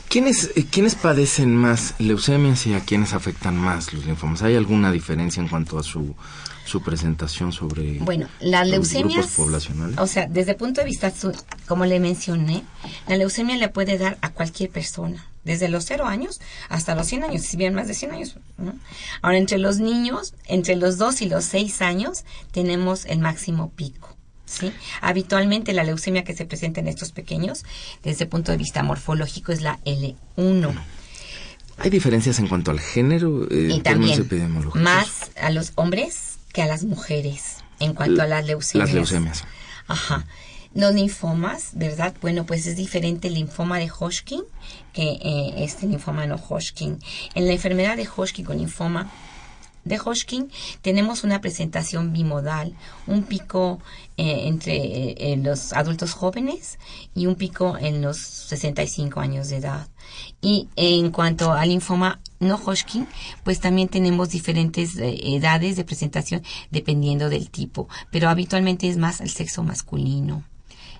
[0.09, 4.40] ¿Quiénes, eh, ¿Quiénes padecen más leucemias y a quiénes afectan más los linfomas?
[4.42, 6.16] ¿Hay alguna diferencia en cuanto a su,
[6.68, 9.98] su presentación sobre bueno, las leucemias, grupos poblacionales?
[9.98, 11.12] O sea, desde el punto de vista,
[11.66, 12.62] como le mencioné,
[13.07, 17.24] la leucemia le puede dar a cualquier persona, desde los 0 años hasta los 100
[17.24, 18.37] años, si bien más de 100 años.
[19.22, 24.14] Ahora, entre los niños, entre los 2 y los 6 años, tenemos el máximo pico.
[24.44, 24.72] ¿sí?
[25.00, 27.64] Habitualmente la leucemia que se presenta en estos pequeños,
[28.02, 30.74] desde el punto de vista morfológico, es la L1.
[31.78, 33.46] ¿Hay diferencias en cuanto al género?
[33.50, 34.28] Eh, y también
[34.74, 38.88] más a los hombres que a las mujeres en cuanto a las leucemias.
[38.88, 39.44] Las leucemias.
[39.87, 40.26] Ajá.
[40.74, 42.14] Los linfomas, ¿verdad?
[42.20, 44.42] Bueno, pues es diferente el linfoma de Hodgkin
[44.92, 46.98] que eh, este linfoma no Hodgkin.
[47.34, 49.11] En la enfermedad de Hodgkin con linfoma
[49.88, 50.51] de Hodgkin
[50.83, 52.74] tenemos una presentación bimodal,
[53.07, 53.81] un pico
[54.16, 56.79] eh, entre eh, los adultos jóvenes
[57.14, 59.88] y un pico en los 65 años de edad.
[60.40, 63.07] Y en cuanto al linfoma no Hodgkin,
[63.44, 69.20] pues también tenemos diferentes eh, edades de presentación dependiendo del tipo, pero habitualmente es más
[69.20, 70.44] el sexo masculino.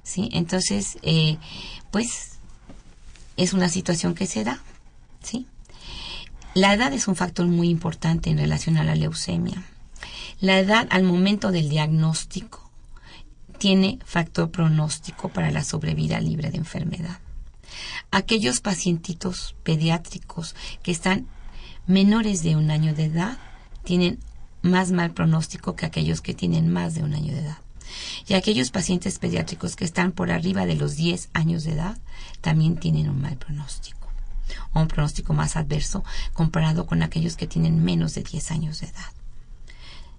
[0.03, 0.31] ¿Sí?
[0.33, 0.97] Entonces,
[1.91, 2.39] pues
[3.37, 4.59] es una situación que se da,
[5.23, 5.47] ¿sí?
[6.55, 9.63] La edad es un factor muy importante en relación a la leucemia.
[10.41, 12.71] La edad al momento del diagnóstico
[13.59, 17.19] tiene factor pronóstico para la sobrevida libre de enfermedad.
[18.11, 21.27] Aquellos pacientitos pediátricos que están
[21.87, 23.37] menores de un año de edad
[23.85, 24.19] tienen
[24.63, 27.59] más mal pronóstico que aquellos que tienen más de un año de edad.
[28.27, 31.99] Y aquellos pacientes pediátricos que están por arriba de los 10 años de edad
[32.41, 33.98] también tienen un mal pronóstico
[34.73, 38.89] o un pronóstico más adverso comparado con aquellos que tienen menos de 10 años de
[38.89, 39.13] edad.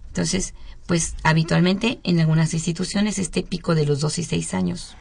[0.08, 0.54] Entonces,
[0.88, 4.96] pues habitualmente en algunas instituciones este pico de los 2 y 6 años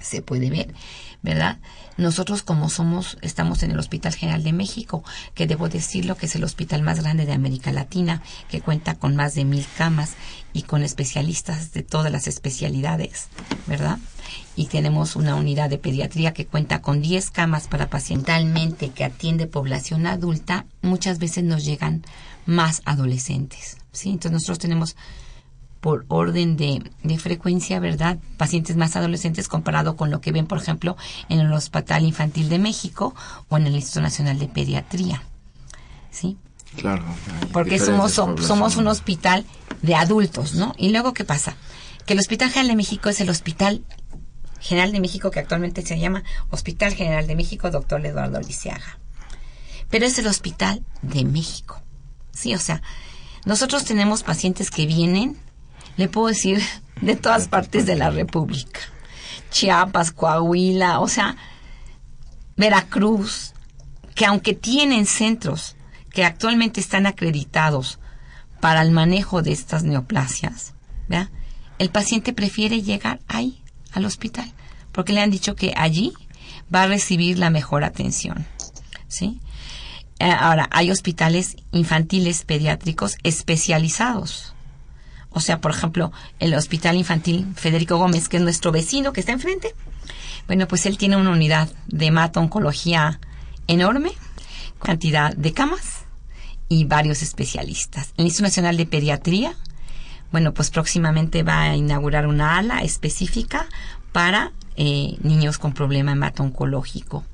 [0.00, 0.74] se puede ver,
[1.22, 1.58] ¿verdad?
[1.96, 5.04] Nosotros como somos, estamos en el Hospital General de México,
[5.34, 9.16] que debo decirlo que es el hospital más grande de América Latina, que cuenta con
[9.16, 10.14] más de mil camas
[10.52, 13.28] y con especialistas de todas las especialidades,
[13.66, 13.98] ¿verdad?
[14.56, 18.14] y tenemos una unidad de pediatría que cuenta con 10 camas para pacientes
[18.94, 22.04] que atiende población adulta, muchas veces nos llegan
[22.46, 24.10] más adolescentes, ¿sí?
[24.10, 24.96] Entonces nosotros tenemos
[25.84, 28.16] por orden de, de, frecuencia, ¿verdad?
[28.38, 30.96] Pacientes más adolescentes comparado con lo que ven, por ejemplo,
[31.28, 33.14] en el Hospital Infantil de México
[33.50, 35.22] o en el Instituto Nacional de Pediatría.
[36.10, 36.38] ¿Sí?
[36.78, 37.04] Claro.
[37.52, 39.44] Porque somos, somos un hospital
[39.82, 40.74] de adultos, ¿no?
[40.78, 41.54] Y luego, ¿qué pasa?
[42.06, 43.84] Que el Hospital General de México es el hospital
[44.60, 48.98] General de México, que actualmente se llama Hospital General de México, doctor Eduardo Lisiaga.
[49.90, 51.82] Pero es el Hospital de México.
[52.32, 52.80] Sí, o sea,
[53.44, 55.43] nosotros tenemos pacientes que vienen,
[55.96, 56.62] le puedo decir,
[57.00, 58.80] de todas partes de la República.
[59.50, 61.36] Chiapas, Coahuila, o sea,
[62.56, 63.52] Veracruz,
[64.14, 65.76] que aunque tienen centros
[66.10, 67.98] que actualmente están acreditados
[68.60, 70.74] para el manejo de estas neoplasias,
[71.78, 74.52] el paciente prefiere llegar ahí, al hospital,
[74.92, 76.12] porque le han dicho que allí
[76.74, 78.46] va a recibir la mejor atención.
[79.08, 79.40] ¿sí?
[80.18, 84.53] Eh, ahora, hay hospitales infantiles pediátricos especializados.
[85.34, 89.32] O sea, por ejemplo, el Hospital Infantil Federico Gómez, que es nuestro vecino que está
[89.32, 89.74] enfrente.
[90.46, 93.18] Bueno, pues él tiene una unidad de oncología
[93.66, 94.12] enorme,
[94.80, 96.04] cantidad de camas
[96.68, 98.12] y varios especialistas.
[98.16, 99.56] El Instituto Nacional de Pediatría,
[100.30, 103.66] bueno, pues próximamente va a inaugurar una ala específica
[104.12, 107.24] para eh, niños con problema hemato-oncológico.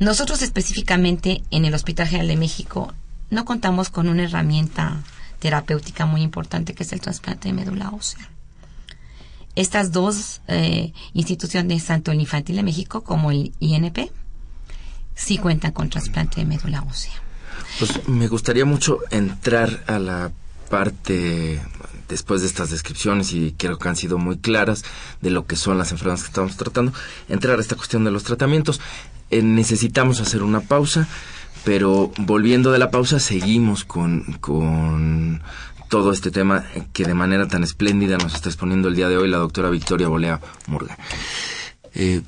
[0.00, 2.92] Nosotros específicamente en el Hospital General de México
[3.30, 5.02] no contamos con una herramienta
[5.42, 8.30] terapéutica muy importante que es el trasplante de médula ósea.
[9.56, 14.12] Estas dos eh, instituciones, tanto el Infantil de México como el INP,
[15.16, 17.14] sí cuentan con trasplante de médula ósea.
[17.80, 20.30] Pues me gustaría mucho entrar a la
[20.70, 21.60] parte
[22.08, 24.84] después de estas descripciones y creo que han sido muy claras
[25.22, 26.92] de lo que son las enfermedades que estamos tratando,
[27.28, 28.80] entrar a esta cuestión de los tratamientos.
[29.30, 31.08] Eh, necesitamos hacer una pausa,
[31.64, 35.42] pero volviendo de la pausa seguimos con, con
[35.88, 39.28] todo este tema que de manera tan espléndida nos está exponiendo el día de hoy
[39.28, 40.96] la doctora Victoria Bolea Murga.
[41.94, 42.22] Eh,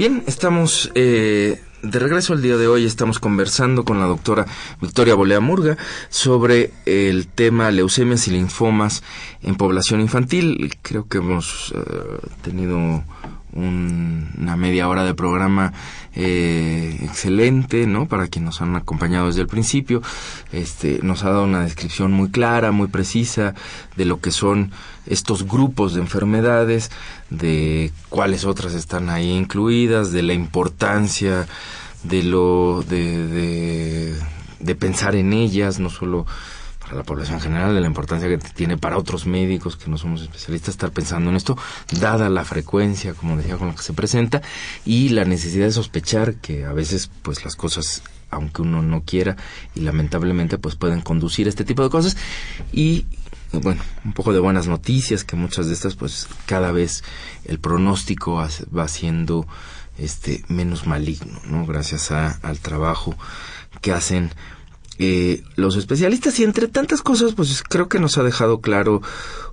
[0.00, 2.86] Bien, estamos eh, de regreso al día de hoy.
[2.86, 4.46] Estamos conversando con la doctora
[4.80, 5.76] Victoria Bolea Murga
[6.08, 9.02] sobre el tema leucemias y linfomas
[9.42, 10.72] en población infantil.
[10.80, 13.04] Creo que hemos eh, tenido
[13.52, 15.72] una media hora de programa
[16.14, 18.06] eh, excelente, ¿no?
[18.06, 20.02] Para quienes nos han acompañado desde el principio,
[20.52, 23.54] este, nos ha dado una descripción muy clara, muy precisa
[23.96, 24.72] de lo que son
[25.06, 26.90] estos grupos de enfermedades,
[27.30, 31.46] de cuáles otras están ahí incluidas, de la importancia
[32.02, 34.14] de lo de,
[34.58, 36.26] de pensar en ellas, no solo
[36.90, 40.22] para la población general, de la importancia que tiene para otros médicos que no somos
[40.22, 41.56] especialistas estar pensando en esto,
[42.00, 44.42] dada la frecuencia, como decía, con la que se presenta,
[44.84, 49.36] y la necesidad de sospechar que a veces pues las cosas aunque uno no quiera
[49.76, 52.16] y lamentablemente pues pueden conducir a este tipo de cosas
[52.72, 53.06] y
[53.52, 57.02] bueno, un poco de buenas noticias que muchas de estas pues cada vez
[57.44, 59.46] el pronóstico va siendo
[59.98, 61.66] este menos maligno, ¿no?
[61.66, 63.16] Gracias a, al trabajo
[63.80, 64.30] que hacen
[65.02, 69.00] eh, los especialistas y entre tantas cosas, pues creo que nos ha dejado claro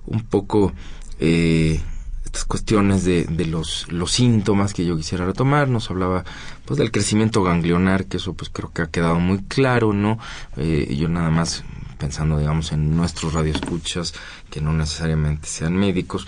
[0.04, 0.74] un poco
[1.20, 1.80] eh,
[2.26, 5.68] estas cuestiones de, de los, los síntomas que yo quisiera retomar.
[5.68, 6.22] Nos hablaba
[6.66, 10.18] pues del crecimiento ganglionar, que eso pues creo que ha quedado muy claro, ¿no?
[10.58, 11.64] Eh, yo nada más
[11.98, 14.12] pensando, digamos, en nuestros radioescuchas,
[14.50, 16.26] que no necesariamente sean médicos,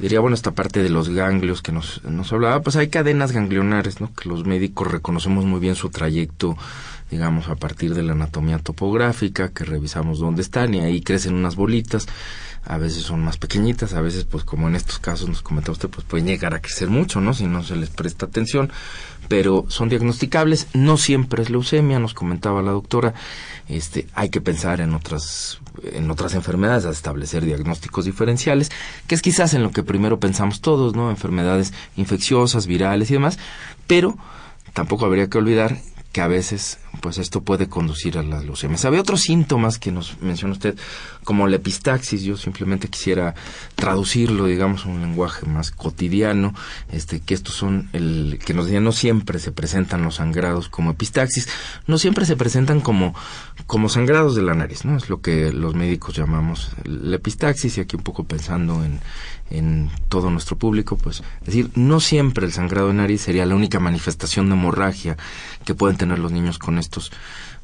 [0.00, 4.00] diría, bueno, esta parte de los ganglios que nos, nos hablaba, pues hay cadenas ganglionares,
[4.00, 4.12] ¿no?
[4.14, 6.56] Que los médicos reconocemos muy bien su trayecto,
[7.10, 11.56] digamos, a partir de la anatomía topográfica, que revisamos dónde están y ahí crecen unas
[11.56, 12.06] bolitas
[12.66, 15.88] a veces son más pequeñitas, a veces pues como en estos casos nos comentaba usted,
[15.88, 17.32] pues pueden llegar a crecer mucho, ¿no?
[17.32, 18.72] Si no se les presta atención,
[19.28, 23.14] pero son diagnosticables, no siempre es leucemia, nos comentaba la doctora,
[23.68, 25.60] este, hay que pensar en otras,
[25.92, 28.72] en otras enfermedades, a establecer diagnósticos diferenciales,
[29.06, 31.10] que es quizás en lo que primero pensamos todos, ¿no?
[31.10, 33.38] Enfermedades infecciosas, virales y demás,
[33.86, 34.18] pero
[34.72, 35.78] tampoco habría que olvidar
[36.10, 38.84] que a veces pues esto puede conducir a las leucemias.
[38.84, 40.76] Había otros síntomas que nos menciona usted,
[41.24, 43.34] como la epistaxis, yo simplemente quisiera
[43.74, 46.54] traducirlo, digamos, a un lenguaje más cotidiano,
[46.90, 50.90] este, que estos son el, que nos decían, no siempre se presentan los sangrados como
[50.92, 51.48] epistaxis,
[51.86, 53.14] no siempre se presentan como,
[53.66, 54.96] como sangrados de la nariz, ¿no?
[54.96, 59.00] Es lo que los médicos llamamos la epistaxis, y aquí un poco pensando en,
[59.50, 63.54] en todo nuestro público, pues, es decir, no siempre el sangrado de nariz sería la
[63.54, 65.16] única manifestación de hemorragia
[65.64, 67.12] que pueden tener los niños con estos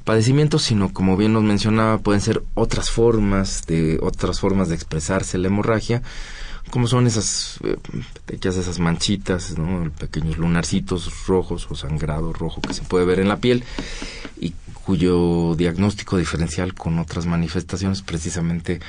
[0.05, 5.39] padecimientos, sino como bien nos mencionaba, pueden ser otras formas de otras formas de expresarse
[5.39, 6.03] la hemorragia,
[6.70, 7.77] como son esas eh,
[8.29, 9.91] esas manchitas, ¿no?
[9.93, 13.64] pequeños lunarcitos rojos o sangrado rojo que se puede ver en la piel
[14.41, 14.55] y
[14.85, 18.81] cuyo diagnóstico diferencial con otras manifestaciones precisamente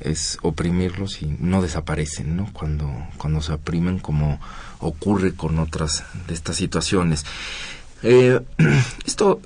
[0.00, 2.48] es oprimirlos y no desaparecen, ¿no?
[2.52, 4.40] Cuando, cuando se oprimen como
[4.80, 7.24] ocurre con otras de estas situaciones.
[8.02, 8.40] Eh,
[9.06, 9.40] esto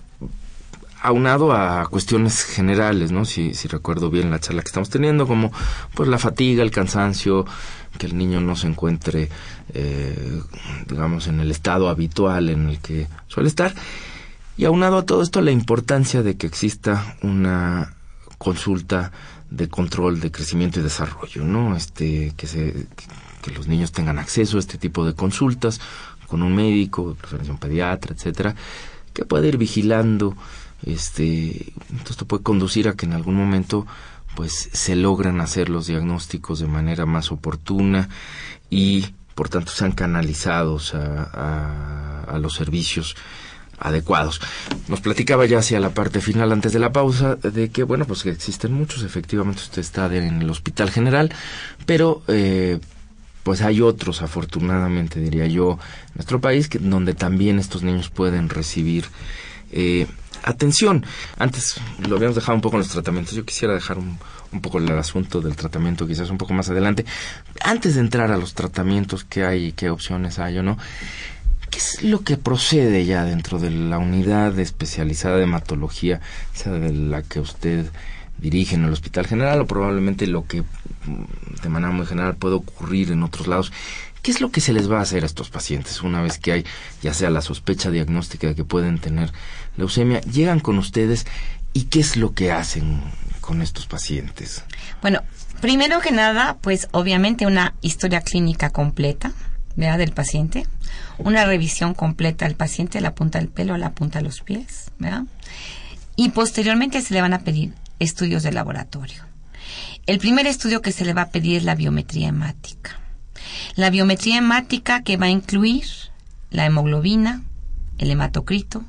[1.01, 3.25] aunado a cuestiones generales, ¿no?
[3.25, 5.53] Si, si recuerdo bien la charla que estamos teniendo, como
[5.95, 7.45] pues la fatiga, el cansancio,
[7.99, 9.29] que el niño no se encuentre,
[9.73, 10.43] eh,
[10.89, 13.75] digamos, en el estado habitual en el que suele estar.
[14.57, 17.95] Y aunado a todo esto, la importancia de que exista una
[18.39, 19.13] consulta
[19.51, 21.77] de control de crecimiento y desarrollo, ¿no?
[21.77, 22.87] Este, que se,
[23.43, 25.81] que los niños tengan acceso a este tipo de consultas
[26.27, 28.55] con un médico, de preferencia un pediatra, etcétera,
[29.13, 30.37] que pueda ir vigilando,
[30.85, 31.73] este,
[32.09, 33.87] esto puede conducir a que en algún momento
[34.35, 38.09] pues se logran hacer los diagnósticos de manera más oportuna
[38.69, 43.17] y por tanto sean canalizados a, a los servicios
[43.79, 44.41] adecuados.
[44.89, 48.23] Nos platicaba ya hacia la parte final, antes de la pausa, de que, bueno, pues
[48.23, 51.33] que existen muchos, efectivamente usted está en el Hospital General,
[51.85, 52.79] pero eh,
[53.43, 58.49] pues hay otros, afortunadamente, diría yo, en nuestro país, que, donde también estos niños pueden
[58.49, 59.07] recibir
[59.73, 60.07] eh,
[60.47, 61.05] atención.
[61.39, 61.79] Antes
[62.09, 64.19] lo habíamos dejado un poco en los tratamientos, yo quisiera dejar un,
[64.53, 67.05] un poco el asunto del tratamiento quizás un poco más adelante.
[67.61, 70.79] Antes de entrar a los tratamientos, qué hay, qué opciones hay o no,
[71.71, 76.21] ¿Qué es lo que procede ya dentro de la unidad especializada de hematología,
[76.53, 77.87] sea de la que usted
[78.39, 82.55] dirige en el Hospital General o probablemente lo que mm, de manera muy general puede
[82.55, 83.73] ocurrir en otros lados?
[84.27, 86.51] ¿Qué es lo que se les va a hacer a estos pacientes una vez que
[86.51, 86.65] hay
[87.01, 89.31] ya sea la sospecha diagnóstica de que pueden tener
[89.77, 90.21] leucemia?
[90.23, 91.29] Llegan con ustedes
[91.73, 93.03] y qué es lo que hacen
[93.41, 94.65] con estos pacientes?
[95.01, 95.23] Bueno,
[95.61, 99.31] primero que nada, pues obviamente una historia clínica completa
[99.77, 99.99] ¿verdad?
[99.99, 100.67] del paciente,
[101.19, 105.23] una revisión completa del paciente, la punta del pelo, la punta de los pies, ¿verdad?
[106.17, 109.23] Y posteriormente se le van a pedir estudios de laboratorio.
[110.07, 113.06] El primer estudio que se le va a pedir es la biometría hemática.
[113.75, 115.87] La biometría hemática que va a incluir
[116.51, 117.43] la hemoglobina,
[117.99, 118.85] el hematocrito,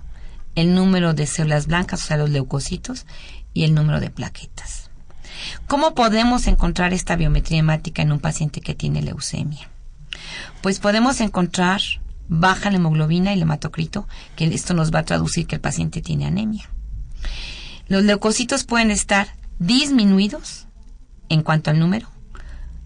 [0.55, 3.05] el número de células blancas, o sea, los leucocitos,
[3.53, 4.89] y el número de plaquetas.
[5.67, 9.69] ¿Cómo podemos encontrar esta biometría hemática en un paciente que tiene leucemia?
[10.61, 11.81] Pues podemos encontrar
[12.27, 16.01] baja la hemoglobina y el hematocrito, que esto nos va a traducir que el paciente
[16.01, 16.69] tiene anemia.
[17.87, 19.27] Los leucocitos pueden estar
[19.59, 20.67] disminuidos
[21.29, 22.09] en cuanto al número,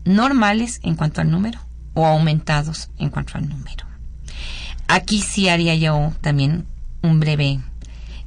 [0.06, 1.60] normales en cuanto al número
[1.94, 3.86] o aumentados en cuanto al número.
[4.88, 6.66] Aquí sí haría yo también
[7.02, 7.60] un breve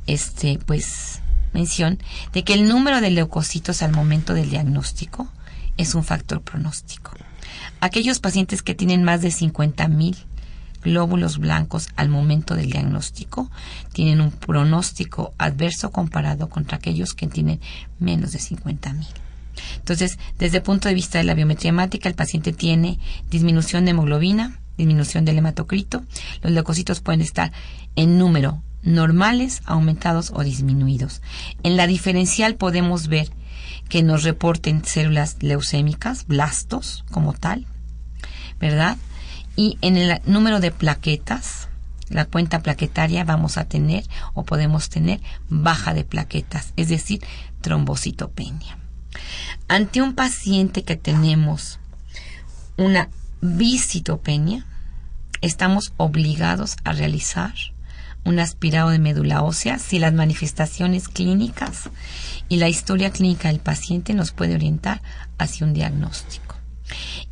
[0.07, 1.21] este pues
[1.53, 1.99] mención
[2.33, 5.29] de que el número de leucocitos al momento del diagnóstico
[5.77, 7.13] es un factor pronóstico.
[7.81, 10.17] Aquellos pacientes que tienen más de 50.000
[10.83, 13.51] glóbulos blancos al momento del diagnóstico
[13.93, 17.61] tienen un pronóstico adverso comparado contra aquellos que tienen
[17.99, 19.07] menos de 50.000.
[19.77, 22.99] Entonces, desde el punto de vista de la biometría hemática, el paciente tiene
[23.31, 26.03] disminución de hemoglobina, disminución del hematocrito.
[26.43, 27.53] Los leucocitos pueden estar
[27.97, 31.23] en número normales, aumentados o disminuidos.
[31.63, 33.31] En la diferencial podemos ver
[33.89, 37.67] que nos reporten células leucémicas, blastos como tal,
[38.61, 38.97] ¿verdad?
[39.57, 41.69] Y en el número de plaquetas,
[42.09, 47.23] la cuenta plaquetaria vamos a tener o podemos tener baja de plaquetas, es decir,
[47.61, 48.79] trombocitopenia.
[49.69, 51.79] Ante un paciente que tenemos
[52.77, 53.09] una
[53.41, 54.67] bicitopenia,
[55.41, 57.55] estamos obligados a realizar
[58.25, 61.91] un aspirado de médula ósea si las manifestaciones clínicas
[62.49, 65.03] y la historia clínica del paciente nos puede orientar
[65.39, 66.57] hacia un diagnóstico.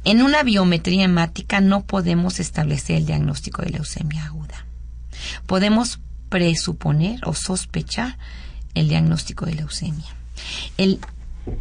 [0.05, 4.67] En una biometría hemática no podemos establecer el diagnóstico de leucemia aguda.
[5.47, 8.19] Podemos presuponer o sospechar
[8.75, 10.07] el diagnóstico de leucemia.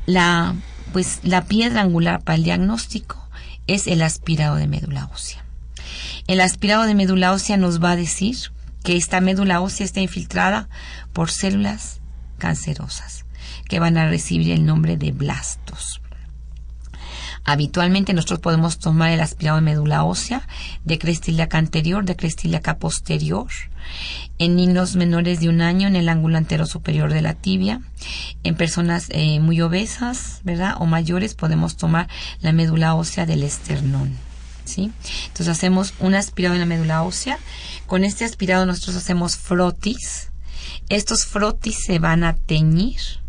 [0.06, 0.56] La,
[0.94, 3.28] pues, la piedra angular para el diagnóstico
[3.68, 5.46] es el aspirado de médula ósea.
[6.28, 8.38] El aspirado de médula ósea nos va a decir
[8.84, 10.70] que esta médula ósea está infiltrada
[11.14, 12.02] por células
[12.38, 13.26] cancerosas
[13.68, 16.02] que van a recibir el nombre de blastos.
[17.44, 20.48] Habitualmente nosotros podemos tomar el aspirado de médula ósea
[20.84, 23.48] de cresta ilíaca anterior, de cresta ilíaca posterior,
[24.42, 27.80] en niños menores de un año en el ángulo antero superior de la tibia,
[28.44, 30.78] en personas eh, muy obesas, ¿verdad?
[30.80, 32.08] O mayores podemos tomar
[32.42, 34.18] la médula ósea del esternón.
[34.66, 34.92] ¿Sí?
[35.28, 37.38] Entonces hacemos un aspirado en la médula ósea.
[37.86, 40.32] Con este aspirado nosotros hacemos frotis.
[40.90, 43.21] Estos frotis se van a teñir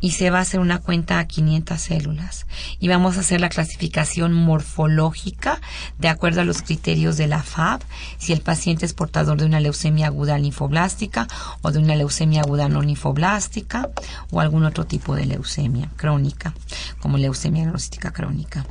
[0.00, 2.46] y se va a hacer una cuenta a 500 células
[2.78, 5.60] y vamos a hacer la clasificación morfológica
[5.98, 7.80] de acuerdo a los criterios de la FAB,
[8.18, 11.28] si el paciente es portador de una leucemia aguda linfoblástica
[11.62, 13.90] o de una leucemia aguda no linfoblástica
[14.30, 16.54] o algún otro tipo de leucemia crónica,
[17.00, 18.66] como leucemia neurocítica crónica.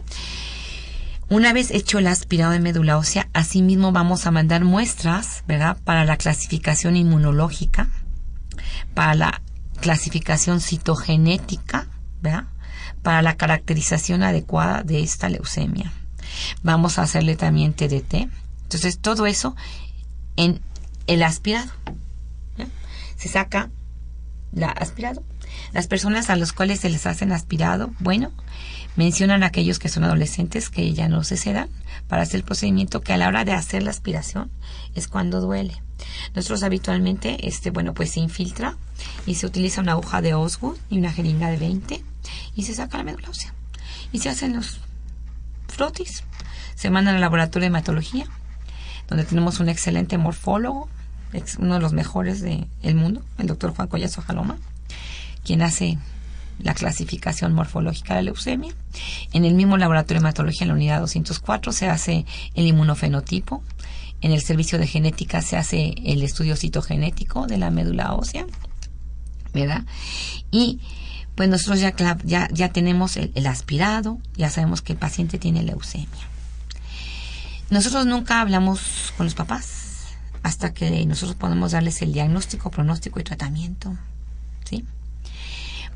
[1.30, 6.04] Una vez hecho el aspirado de médula ósea, asimismo vamos a mandar muestras, ¿verdad?, para
[6.04, 7.88] la clasificación inmunológica,
[8.96, 9.42] para la
[9.80, 11.88] clasificación citogenética.
[13.02, 15.94] Para la caracterización adecuada de esta leucemia.
[16.64, 18.28] Vamos a hacerle también TDT.
[18.64, 19.56] Entonces, todo eso
[20.36, 20.60] en
[21.08, 21.72] el aspirado.
[23.16, 23.70] Se saca
[24.52, 25.24] la aspirado.
[25.72, 28.32] Las personas a las cuales se les hacen aspirado, bueno,
[29.00, 31.70] mencionan a aquellos que son adolescentes que ya no se sedan
[32.10, 34.52] para hacer el procedimiento que a la hora de hacer la aspiración
[34.93, 35.82] es cuando duele.
[36.36, 38.76] Nosotros habitualmente, este, bueno, pues se infiltra
[39.26, 42.04] y se utiliza una aguja de Osgood y una jeringa de 20
[42.56, 43.54] y se saca la médula ósea.
[44.12, 44.82] Y se hacen los
[45.70, 46.26] frotis.
[46.76, 48.26] Se mandan al laboratorio de hematología,
[49.08, 50.89] donde tenemos un excelente morfólogo,
[51.58, 54.58] uno de los mejores del mundo, el doctor Juan Collazo Jaloma,
[55.45, 55.97] quien hace
[56.60, 58.74] la clasificación morfológica de la leucemia.
[59.34, 63.64] En el mismo laboratorio de hematología, en la unidad 204, se hace el inmunofenotipo.
[64.22, 68.45] En el servicio de genética se hace el estudio citogenético de la médula ósea.
[69.53, 69.84] ¿verdad?
[70.51, 70.80] Y
[71.36, 76.07] pues nosotros ya, ya, ya tenemos el, aspirado, ya sabemos que el paciente tiene leucemia.
[77.70, 80.07] Nosotros nunca hablamos con los papás
[80.43, 83.95] hasta que nosotros podemos darles el diagnóstico, pronóstico y tratamiento.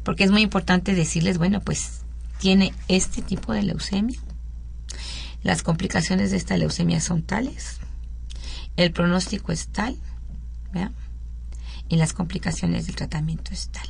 [0.04, 2.02] Porque es muy importante decirles, bueno, pues
[2.40, 4.20] tiene este tipo de leucemia,
[5.44, 7.80] las complicaciones de esta leucemia son tales,
[8.76, 9.98] el pronóstico es tal,
[10.74, 10.92] ¿verdad?
[11.90, 13.88] y las complicaciones del tratamiento es tal.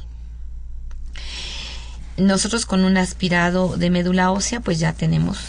[2.18, 5.40] Nosotros con un aspirado de médula ósea pues ya tenemos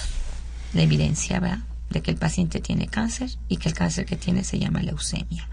[0.73, 1.59] la evidencia ¿verdad?
[1.91, 5.49] de que el paciente tiene cáncer y que el cáncer que tiene se llama leucemia.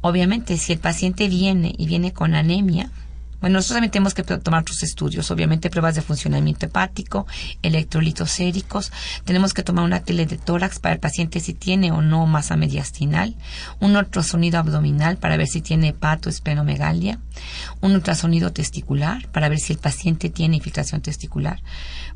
[0.00, 2.90] Obviamente si el paciente viene y viene con anemia,
[3.40, 7.26] bueno, nosotros también tenemos que tomar otros estudios, obviamente pruebas de funcionamiento hepático,
[7.62, 8.92] electrolitos séricos,
[9.24, 12.56] tenemos que tomar una tele de tórax para el paciente si tiene o no masa
[12.56, 13.36] mediastinal,
[13.80, 17.20] un ultrasonido abdominal para ver si tiene hepato, esplenomegalia,
[17.80, 21.62] un ultrasonido testicular para ver si el paciente tiene infiltración testicular,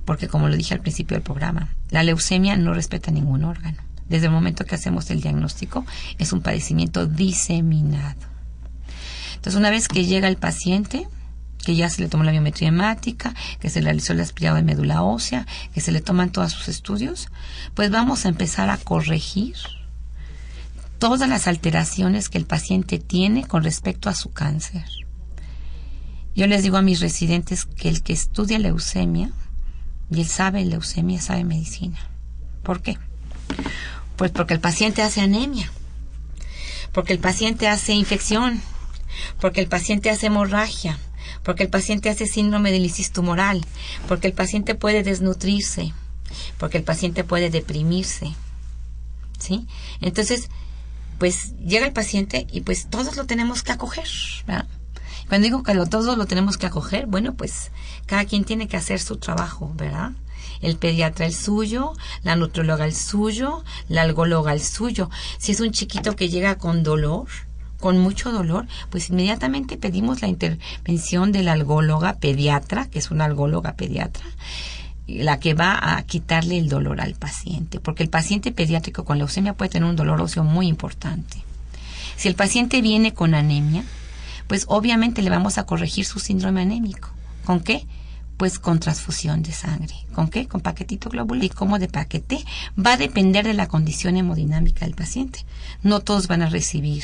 [0.05, 3.79] porque como lo dije al principio del programa, la leucemia no respeta ningún órgano.
[4.09, 5.87] Desde el momento que hacemos el diagnóstico
[6.19, 8.32] es un padecimiento diseminado.
[9.43, 11.09] Entonces, una vez que llega el paciente,
[11.65, 14.63] que ya se le tomó la biometría hemática, que se le realizó el aspirado de
[14.63, 17.27] médula ósea, que se le toman todos sus estudios,
[17.75, 19.57] pues vamos a empezar a corregir
[21.01, 24.85] todas las alteraciones que el paciente tiene con respecto a su cáncer.
[26.37, 29.33] Yo les digo a mis residentes que el que estudia leucemia,
[30.09, 31.99] y él sabe leucemia, sabe medicina.
[32.63, 32.97] ¿Por qué?
[34.15, 35.69] Pues porque el paciente hace anemia,
[36.93, 38.63] porque el paciente hace infección,
[39.41, 40.99] porque el paciente hace hemorragia,
[41.43, 43.65] porque el paciente hace síndrome de lisis tumoral,
[44.09, 45.93] porque el paciente puede desnutrirse,
[46.59, 48.35] porque el paciente puede deprimirse.
[49.39, 49.67] ¿Sí?
[50.01, 50.49] Entonces,
[51.19, 54.09] pues llega el paciente y pues todos lo tenemos que acoger,
[54.47, 54.67] ¿verdad?
[55.29, 57.71] Cuando digo que lo, todos lo tenemos que acoger, bueno, pues
[58.07, 60.13] cada quien tiene que hacer su trabajo, ¿verdad?
[60.61, 61.93] El pediatra el suyo,
[62.23, 65.11] la nutróloga el suyo, la algóloga el suyo.
[65.39, 67.29] Si es un chiquito que llega con dolor,
[67.83, 73.25] con mucho dolor, pues inmediatamente pedimos la intervención de la algóloga pediatra, que es una
[73.25, 74.25] algóloga pediatra,
[75.09, 79.55] la que va a quitarle el dolor al paciente, porque el paciente pediátrico con leucemia
[79.55, 81.39] puede tener un dolor óseo muy importante.
[82.17, 83.83] Si el paciente viene con anemia,
[84.47, 87.09] pues obviamente le vamos a corregir su síndrome anémico.
[87.45, 87.85] ¿Con qué?
[88.37, 89.97] Pues con transfusión de sangre.
[90.15, 90.47] ¿Con qué?
[90.47, 91.45] Con paquetito globular.
[91.45, 92.45] ¿Y cómo de paquete?
[92.79, 95.45] Va a depender de la condición hemodinámica del paciente.
[95.83, 97.03] No todos van a recibir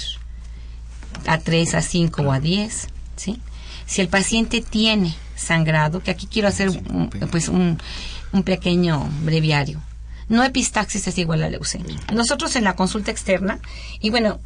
[1.27, 3.41] a 3, a 5 o a 10, ¿sí?
[3.87, 7.79] Si el paciente tiene sangrado, que aquí quiero hacer un, pues un,
[8.33, 9.81] un pequeño breviario.
[10.29, 11.99] No epistaxis es igual a leucemia.
[12.13, 13.61] Nosotros en la consulta externa,
[14.01, 14.41] y bueno,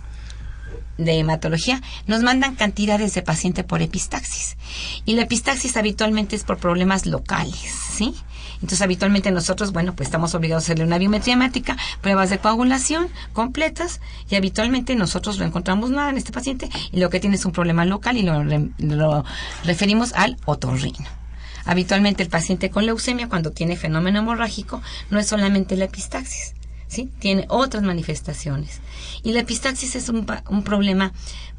[0.99, 4.57] de hematología, nos mandan cantidades de paciente por epistaxis.
[5.05, 8.15] Y la epistaxis habitualmente es por problemas locales, ¿sí?
[8.63, 13.09] Entonces, habitualmente nosotros, bueno, pues estamos obligados a hacerle una biometría hemática, pruebas de coagulación
[13.33, 14.01] completas,
[14.31, 17.53] y habitualmente nosotros no encontramos nada en este paciente, y lo que tiene es un
[17.53, 19.25] problema local y lo, lo
[19.65, 21.05] referimos al otorrino.
[21.65, 26.55] Habitualmente el paciente con leucemia, cuando tiene fenómeno hemorrágico, no es solamente la epistaxis,
[26.93, 27.11] ¿sí?
[27.19, 28.81] Tiene otras manifestaciones.
[29.23, 31.13] Y la epistaxis es un, un problema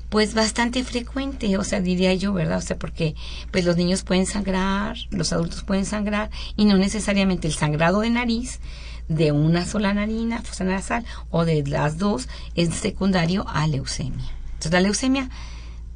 [0.10, 2.60] pues bastante frecuente, o sea, diría yo, ¿verdad?
[2.60, 3.16] O sea, porque
[3.50, 8.12] pues los niños pueden sangrar, los adultos pueden sangrar y no necesariamente el sangrado de
[8.12, 8.60] nariz
[9.08, 14.32] de una sola narina, nasal o de las dos es secundario a leucemia.
[14.46, 15.30] Entonces, la leucemia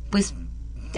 [0.10, 0.34] pues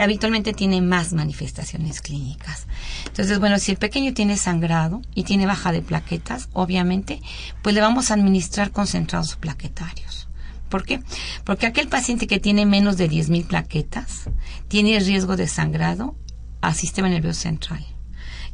[0.01, 2.67] habitualmente tiene más manifestaciones clínicas.
[3.05, 7.21] Entonces, bueno, si el pequeño tiene sangrado y tiene baja de plaquetas, obviamente,
[7.61, 10.27] pues le vamos a administrar concentrados plaquetarios.
[10.69, 11.01] ¿Por qué?
[11.43, 14.29] Porque aquel paciente que tiene menos de 10.000 plaquetas
[14.67, 16.15] tiene riesgo de sangrado
[16.61, 17.85] al sistema nervioso central.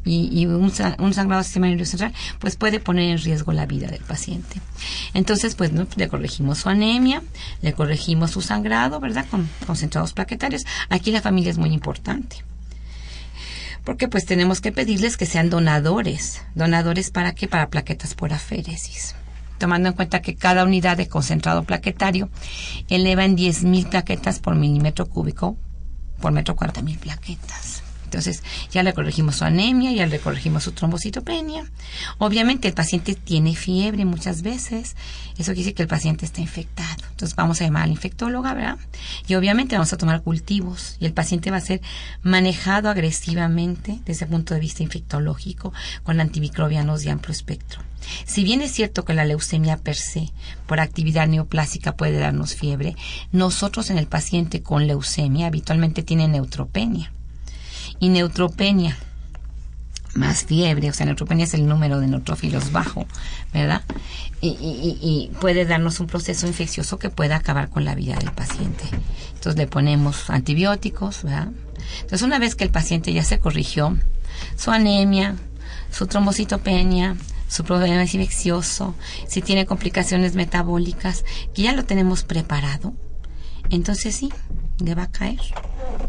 [0.05, 4.61] Y, un, sangrado sistema central pues puede poner en riesgo la vida del paciente.
[5.13, 7.23] Entonces, pues le corregimos su anemia,
[7.61, 9.25] le corregimos su sangrado, ¿verdad?
[9.29, 10.65] Con concentrados plaquetarios.
[10.89, 12.37] Aquí la familia es muy importante.
[13.83, 16.41] Porque pues tenemos que pedirles que sean donadores.
[16.53, 17.47] ¿Donadores para qué?
[17.47, 19.15] Para plaquetas por aféresis
[19.57, 22.29] tomando en cuenta que cada unidad de concentrado plaquetario
[22.89, 25.55] eleva en 10.000 plaquetas por milímetro cúbico
[26.19, 27.74] por metro mil plaquetas.
[28.05, 28.41] Entonces,
[28.71, 31.65] ya le corregimos su anemia, ya le corregimos su trombocitopenia.
[32.17, 34.95] Obviamente, el paciente tiene fiebre muchas veces.
[35.37, 37.03] Eso quiere decir que el paciente está infectado.
[37.09, 38.77] Entonces, vamos a llamar a la infectóloga, ¿verdad?
[39.27, 40.95] Y obviamente vamos a tomar cultivos.
[40.99, 41.81] Y el paciente va a ser
[42.23, 47.81] manejado agresivamente desde el punto de vista infectológico con antimicrobianos de amplio espectro.
[48.25, 50.31] Si bien es cierto que la leucemia per se,
[50.67, 52.95] por actividad neoplásica, puede darnos fiebre,
[53.31, 57.11] nosotros en el paciente con leucemia habitualmente tiene neutropenia.
[57.99, 58.97] Y neutropenia
[60.15, 63.05] más fiebre, o sea, neutropenia es el número de neutrófilos bajo,
[63.53, 63.81] ¿verdad?
[64.41, 68.83] Y, puede darnos un proceso infeccioso que pueda acabar con la vida del paciente.
[69.33, 71.49] Entonces le ponemos antibióticos, ¿verdad?
[71.95, 73.97] Entonces una vez que el paciente ya se corrigió
[74.55, 75.35] su anemia,
[75.91, 77.15] su trombocitopenia,
[77.47, 78.95] su problema es infeccioso,
[79.27, 82.93] si tiene complicaciones metabólicas, que ya lo tenemos preparado,
[83.69, 84.29] entonces sí,
[84.79, 85.39] le va a caer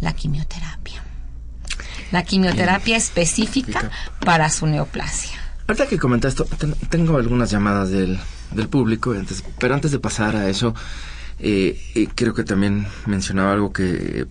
[0.00, 1.05] la quimioterapia.
[2.12, 3.90] La quimioterapia específica
[4.24, 5.38] para su neoplasia.
[5.66, 6.46] Ahorita que comentas esto,
[6.88, 8.18] tengo algunas llamadas del,
[8.52, 10.74] del público, antes, pero antes de pasar a eso,
[11.38, 14.26] eh, eh, creo que también mencionaba algo que, eh,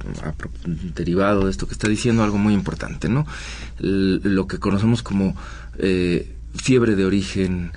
[0.95, 3.27] derivado de esto que está diciendo, algo muy importante, ¿no?
[3.77, 5.35] lo que conocemos como
[5.77, 7.71] eh, fiebre de origen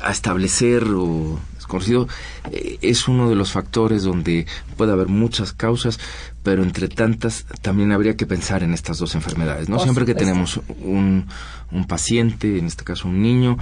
[0.00, 1.38] a establecer o
[1.70, 2.08] desconocido
[2.50, 4.46] eh, es uno de los factores donde
[4.76, 6.00] puede haber muchas causas,
[6.42, 9.78] pero entre tantas también habría que pensar en estas dos enfermedades, ¿no?
[9.78, 11.26] Siempre que tenemos un,
[11.70, 13.58] un paciente, en este caso un niño,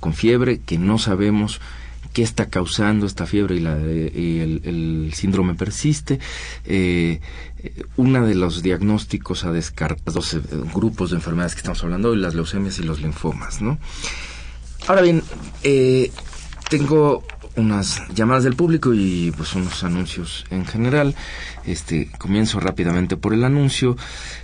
[0.00, 1.60] con fiebre, que no sabemos
[2.12, 6.18] qué está causando esta fiebre y, la, el, síndrome persiste.
[6.64, 7.20] Eh,
[7.96, 10.40] uno de los diagnósticos a descartar, dos eh,
[10.72, 13.78] grupos de enfermedades que estamos hablando hoy, las leucemias y los linfomas, ¿no?
[14.86, 15.22] Ahora bien,
[15.62, 16.10] eh,
[16.68, 17.24] tengo
[17.58, 21.14] unas llamadas del público y pues unos anuncios en general.
[21.66, 23.96] Este comienzo rápidamente por el anuncio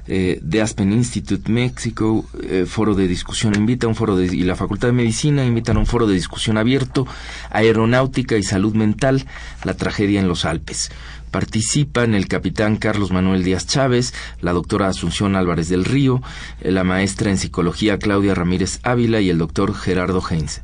[0.07, 4.43] eh, de Aspen Institute México, eh, foro de discusión invita a un foro de, y
[4.43, 7.07] la Facultad de Medicina invitan a un foro de discusión abierto,
[7.51, 9.27] aeronáutica y salud mental,
[9.65, 10.91] la tragedia en los Alpes.
[11.31, 16.23] Participan el capitán Carlos Manuel Díaz Chávez, la doctora Asunción Álvarez del Río,
[16.61, 20.61] la maestra en psicología Claudia Ramírez Ávila y el doctor Gerardo Heinz.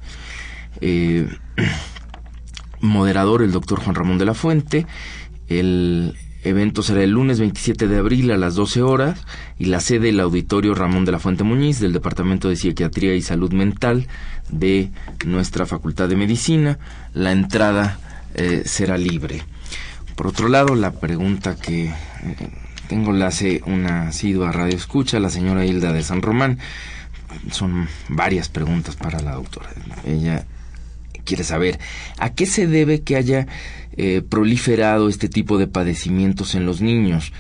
[0.81, 1.29] Eh,
[2.81, 4.87] moderador el doctor Juan Ramón de la Fuente.
[5.49, 9.21] El evento será el lunes 27 de abril a las 12 horas
[9.59, 13.23] y la sede el auditorio Ramón de la Fuente Muñiz del Departamento de Psiquiatría y
[13.23, 14.07] Salud Mental
[14.49, 14.91] de
[15.27, 16.79] nuestra Facultad de Medicina.
[17.13, 17.99] La entrada
[18.35, 19.43] eh, será libre.
[20.15, 21.95] Por otro lado, la pregunta que eh,
[22.89, 26.59] tengo la hace una asidua radio escucha, la señora Hilda de San Román.
[27.51, 29.71] Son varias preguntas para la doctora.
[30.05, 30.47] Ella
[31.31, 31.79] quiere saber
[32.19, 33.47] a qué se debe que haya
[33.97, 37.33] eh, proliferado este tipo de padecimientos en los niños,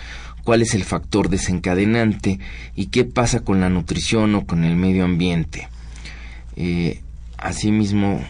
[0.45, 2.38] cuál es el factor desencadenante
[2.76, 5.66] y qué pasa con la nutrición o con el medio ambiente.
[6.55, 7.01] Eh,
[7.36, 8.24] asimismo,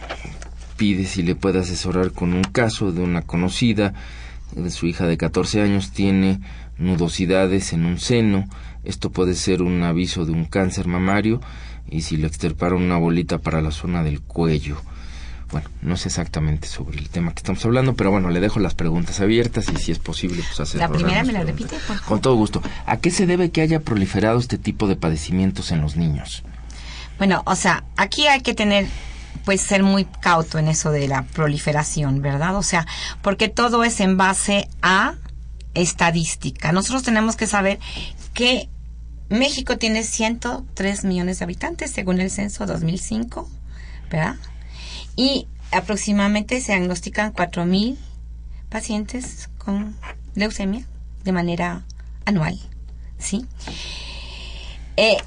[0.77, 3.93] pide si le puede asesorar con un caso de una conocida,
[4.55, 6.39] de su hija de 14 años, tiene
[6.79, 8.45] nudosidades en un seno,
[8.83, 11.39] esto puede ser un aviso de un cáncer mamario
[11.87, 14.81] y si le extirparon una bolita para la zona del cuello
[15.51, 18.73] bueno, no sé exactamente sobre el tema que estamos hablando, pero bueno, le dejo las
[18.73, 20.79] preguntas abiertas y si es posible, pues hacer.
[20.79, 21.77] La primera me la repite,
[22.07, 22.61] Con todo gusto.
[22.85, 26.43] ¿A qué se debe que haya proliferado este tipo de padecimientos en los niños?
[27.17, 28.87] Bueno, o sea, aquí hay que tener
[29.45, 32.55] pues ser muy cauto en eso de la proliferación, ¿verdad?
[32.55, 32.85] O sea,
[33.21, 35.15] porque todo es en base a
[35.73, 36.71] estadística.
[36.71, 37.79] Nosotros tenemos que saber
[38.33, 38.69] que
[39.29, 43.49] México tiene 103 millones de habitantes según el censo 2005,
[44.09, 44.35] ¿verdad?
[45.15, 47.97] Y aproximadamente se diagnostican 4.000
[48.69, 49.95] pacientes con
[50.35, 50.85] leucemia
[51.23, 51.85] de manera
[52.25, 52.59] anual,
[53.17, 53.45] ¿sí?
[54.97, 55.17] Eh,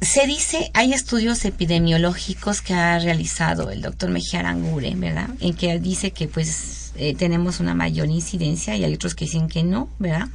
[0.00, 5.28] se dice, hay estudios epidemiológicos que ha realizado el doctor Mejía Arangure, ¿verdad?
[5.40, 9.48] En que dice que pues eh, tenemos una mayor incidencia y hay otros que dicen
[9.48, 10.28] que no, ¿verdad?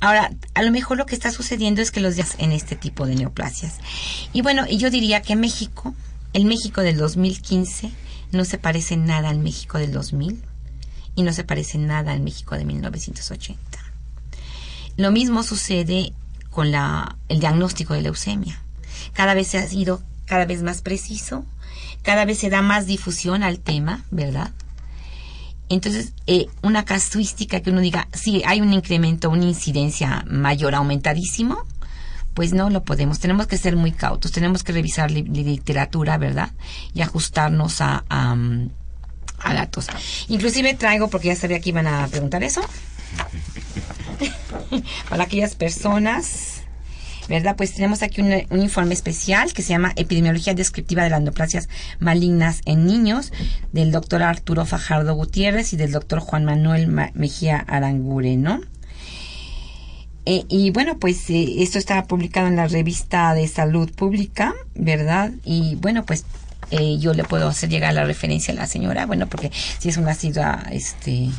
[0.00, 3.06] Ahora, a lo mejor lo que está sucediendo es que los días en este tipo
[3.06, 3.76] de neoplasias.
[4.34, 5.94] Y bueno, yo diría que México,
[6.34, 7.90] el México del 2015,
[8.36, 10.42] no se parece nada al México del 2000
[11.14, 13.60] y no se parece nada al México de 1980.
[14.96, 16.12] Lo mismo sucede
[16.50, 18.60] con la, el diagnóstico de leucemia.
[19.12, 21.44] Cada vez se ha sido cada vez más preciso,
[22.02, 24.52] cada vez se da más difusión al tema, ¿verdad?
[25.68, 31.64] Entonces, eh, una casuística que uno diga, sí, hay un incremento, una incidencia mayor, aumentadísimo,
[32.36, 33.18] pues no lo podemos.
[33.18, 36.50] Tenemos que ser muy cautos, tenemos que revisar literatura, ¿verdad?
[36.92, 38.36] Y ajustarnos a, a,
[39.38, 39.86] a, datos.
[40.28, 42.60] Inclusive traigo, porque ya sabía que iban a preguntar eso,
[45.08, 46.60] para aquellas personas,
[47.26, 47.56] ¿verdad?
[47.56, 51.70] Pues tenemos aquí un, un, informe especial que se llama Epidemiología Descriptiva de las Neoplasias
[52.00, 53.32] Malignas en Niños,
[53.72, 58.60] del doctor Arturo Fajardo Gutiérrez y del doctor Juan Manuel Mejía Arangure, ¿no?
[60.26, 65.30] Eh, y bueno, pues eh, esto está publicado en la revista de salud pública, ¿verdad?
[65.44, 66.24] Y bueno, pues
[66.70, 69.96] eh, yo le puedo hacer llegar la referencia a la señora, bueno, porque si es
[69.98, 71.30] una ciudad, este,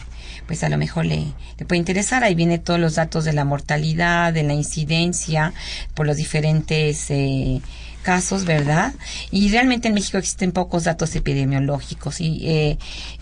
[0.48, 1.26] pues a lo mejor le,
[1.58, 2.24] le puede interesar.
[2.24, 5.54] Ahí viene todos los datos de la mortalidad, de la incidencia,
[5.96, 7.62] por los diferentes eh,
[8.04, 8.94] casos, ¿verdad?
[9.30, 12.78] Y realmente en México existen pocos datos epidemiológicos y eh,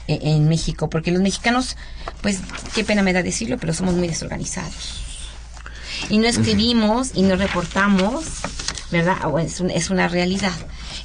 [0.08, 1.76] en México, porque los mexicanos,
[2.22, 2.40] pues
[2.76, 5.05] qué pena me da decirlo, pero somos muy desorganizados
[6.10, 8.26] y no escribimos y no reportamos,
[8.92, 9.18] ¿verdad?
[9.40, 10.54] Es, un, es una realidad.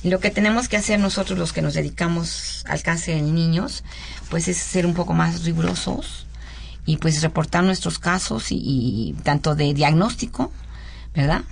[0.02, 3.84] Lo que tenemos que hacer nosotros los que nos dedicamos al cáncer en niños,
[4.30, 6.26] pues es ser un poco más rigurosos
[6.86, 10.52] y pues reportar nuestros casos y tanto de diagnóstico,
[11.14, 11.42] ¿verdad?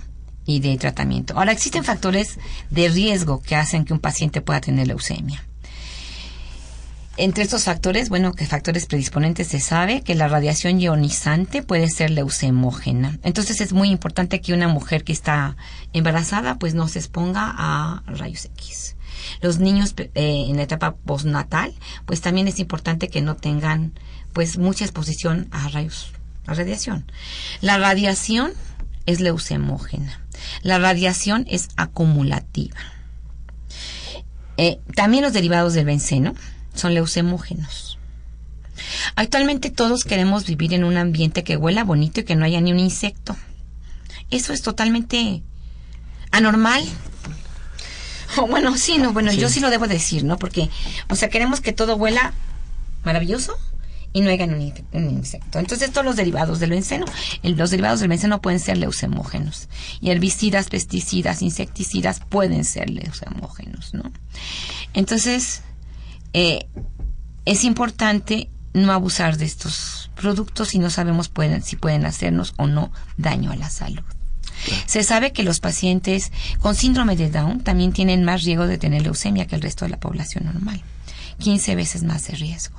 [0.45, 1.37] Y de tratamiento.
[1.37, 2.39] Ahora, existen factores
[2.71, 5.43] de riesgo que hacen que un paciente pueda tener leucemia.
[7.21, 12.11] Entre estos factores, bueno, que factores predisponentes se sabe que la radiación ionizante puede ser
[12.11, 13.19] leucemógena.
[13.23, 15.57] Entonces es muy importante que una mujer que está
[15.91, 18.95] embarazada pues no se exponga a rayos X.
[19.41, 21.73] Los niños eh, en la etapa postnatal
[22.05, 23.91] pues también es importante que no tengan
[24.31, 26.13] pues mucha exposición a rayos,
[26.47, 27.11] a radiación.
[27.59, 28.53] La radiación
[29.05, 30.21] es leucemógena.
[30.61, 32.77] La radiación es acumulativa.
[34.55, 36.33] Eh, también los derivados del benceno
[36.79, 37.97] son leucemógenos.
[39.15, 42.71] Actualmente todos queremos vivir en un ambiente que huela bonito y que no haya ni
[42.71, 43.35] un insecto.
[44.31, 45.43] Eso es totalmente
[46.31, 46.83] anormal.
[48.37, 49.37] Oh, bueno, sí, no, bueno, sí.
[49.37, 50.37] yo sí lo debo decir, ¿no?
[50.37, 50.69] Porque,
[51.09, 52.33] o sea, queremos que todo huela
[53.03, 53.57] maravilloso
[54.13, 55.59] y no haya un, un insecto.
[55.59, 57.05] Entonces, todos los derivados del benceno,
[57.43, 59.67] el, los derivados del benceno pueden ser leucemógenos.
[59.99, 64.11] Y herbicidas, pesticidas, insecticidas pueden ser leucemógenos, ¿no?
[64.93, 65.61] Entonces,
[66.33, 66.67] eh,
[67.45, 72.67] es importante no abusar de estos productos si no sabemos pueden, si pueden hacernos o
[72.67, 74.03] no daño a la salud.
[74.85, 79.03] Se sabe que los pacientes con síndrome de Down también tienen más riesgo de tener
[79.03, 80.81] leucemia que el resto de la población normal.
[81.39, 82.77] 15 veces más de riesgo.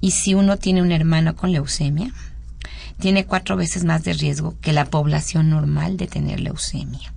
[0.00, 2.12] Y si uno tiene un hermano con leucemia,
[3.00, 7.12] tiene cuatro veces más de riesgo que la población normal de tener leucemia.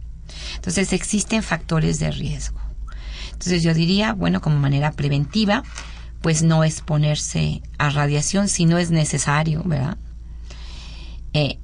[0.56, 2.57] Entonces existen factores de riesgo.
[3.38, 5.62] Entonces yo diría, bueno, como manera preventiva,
[6.22, 9.96] pues no exponerse a radiación si no es necesario, ¿verdad?
[11.34, 11.60] Eh,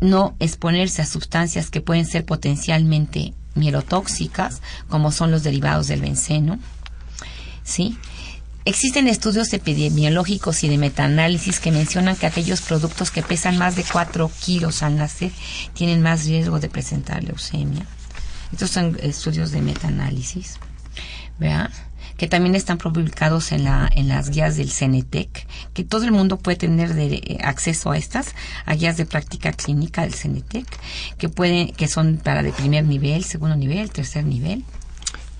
[0.00, 6.58] no exponerse a sustancias que pueden ser potencialmente mielotóxicas, como son los derivados del benceno,
[7.62, 7.98] ¿sí?
[8.64, 13.84] Existen estudios epidemiológicos y de metaanálisis que mencionan que aquellos productos que pesan más de
[13.84, 15.32] 4 kilos al nacer
[15.74, 17.86] tienen más riesgo de presentar leucemia.
[18.52, 20.58] Estos son estudios de metaanálisis,
[21.38, 21.70] ¿verdad?
[22.22, 25.44] que también están publicados en, la, en las guías del CENETEC,
[25.74, 30.02] que todo el mundo puede tener de, acceso a estas, a guías de práctica clínica
[30.02, 30.66] del CENETEC,
[31.18, 34.62] que, pueden, que son para de primer nivel, segundo nivel, tercer nivel.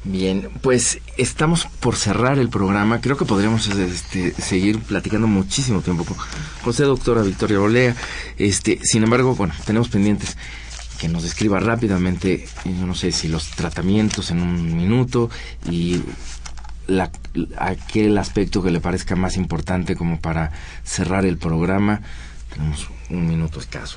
[0.02, 3.00] Bien, pues estamos por cerrar el programa.
[3.00, 6.16] Creo que podríamos este, seguir platicando muchísimo tiempo con
[6.64, 7.94] José doctora Victoria Olea.
[8.36, 10.36] Este, sin embargo, bueno, tenemos pendientes
[11.02, 15.30] que nos describa rápidamente, yo no sé si los tratamientos en un minuto
[15.68, 16.00] y
[16.86, 17.10] la,
[17.58, 20.52] aquel aspecto que le parezca más importante como para
[20.84, 22.02] cerrar el programa.
[22.54, 23.96] Tenemos un minuto escaso.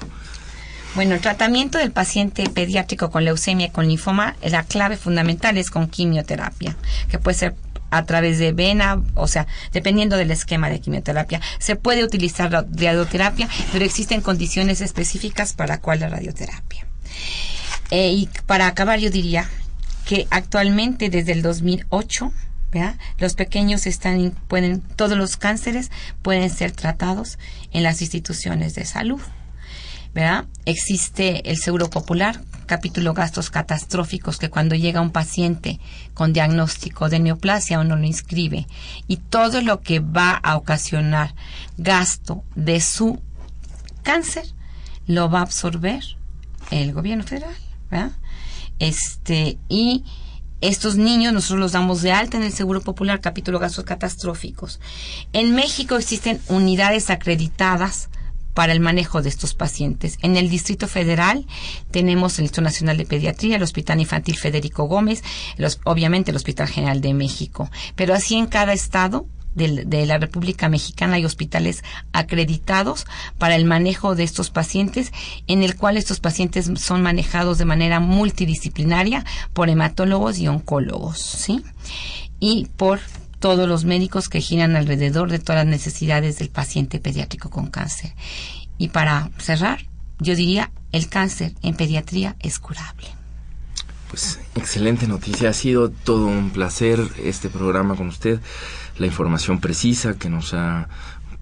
[0.96, 5.70] Bueno, el tratamiento del paciente pediátrico con leucemia y con linfoma, la clave fundamental es
[5.70, 6.76] con quimioterapia,
[7.08, 7.56] que puede ser
[7.92, 11.40] a través de vena, o sea, dependiendo del esquema de quimioterapia.
[11.60, 16.88] Se puede utilizar la radioterapia, pero existen condiciones específicas para cuál la radioterapia.
[17.92, 19.50] Eh, y para acabar, yo diría
[20.06, 22.32] que actualmente desde el 2008
[23.20, 25.92] los pequeños están pueden todos los cánceres
[26.22, 27.40] pueden ser tratados
[27.72, 29.22] en las instituciones de salud.
[30.66, 35.80] Existe el Seguro Popular, capítulo gastos catastróficos, que cuando llega un paciente
[36.14, 38.66] con diagnóstico de neoplasia uno lo inscribe
[39.08, 41.36] y todo lo que va a ocasionar
[41.78, 43.22] gasto de su
[44.04, 44.46] cáncer
[45.06, 46.02] lo va a absorber
[46.72, 47.56] el gobierno federal,
[48.80, 50.04] Este, y
[50.62, 54.80] estos niños nosotros los damos de alta en el Seguro Popular, capítulo gastos catastróficos.
[55.34, 58.10] En México existen unidades acreditadas
[58.56, 60.18] para el manejo de estos pacientes.
[60.22, 61.46] En el Distrito Federal
[61.92, 65.24] tenemos el Instituto Nacional de Pediatría, el Hospital Infantil Federico Gómez,
[65.58, 67.70] los, obviamente el Hospital General de México.
[67.96, 73.06] Pero así en cada estado de, la República Mexicana hay hospitales acreditados
[73.38, 75.12] para el manejo de estos pacientes,
[75.48, 81.64] en el cual estos pacientes son manejados de manera multidisciplinaria por hematólogos y oncólogos, ¿sí?
[82.40, 83.00] Y por
[83.40, 88.14] todos los médicos que giran alrededor de todas las necesidades del paciente pediátrico con cáncer.
[88.78, 89.86] Y para cerrar,
[90.20, 93.08] yo diría, el cáncer en pediatría es curable.
[94.10, 98.40] Pues excelente noticia, ha sido todo un placer este programa con usted,
[98.98, 100.88] la información precisa que nos ha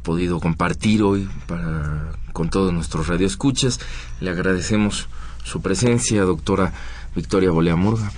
[0.04, 3.80] podido compartir hoy para, con todos nuestros radioescuchas.
[4.20, 5.08] Le agradecemos
[5.44, 6.74] su presencia, doctora
[7.16, 8.12] Victoria Boleamurga.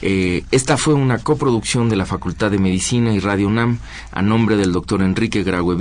[0.00, 3.78] Eh, esta fue una coproducción de la Facultad de Medicina y Radio UNAM
[4.10, 5.76] a nombre del doctor Enrique Graue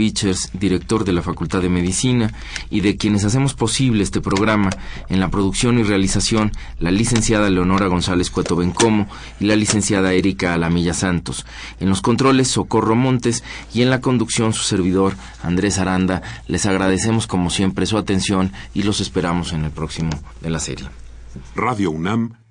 [0.54, 2.32] director de la Facultad de Medicina,
[2.70, 4.70] y de quienes hacemos posible este programa
[5.10, 9.08] en la producción y realización la licenciada Leonora González Cueto Bencomo
[9.40, 11.46] y la licenciada Erika Alamilla Santos.
[11.80, 13.44] En los controles Socorro Montes
[13.74, 16.22] y en la conducción su servidor Andrés Aranda.
[16.48, 20.88] Les agradecemos como siempre su atención y los esperamos en el próximo de la serie.
[21.56, 22.41] Radio UNAM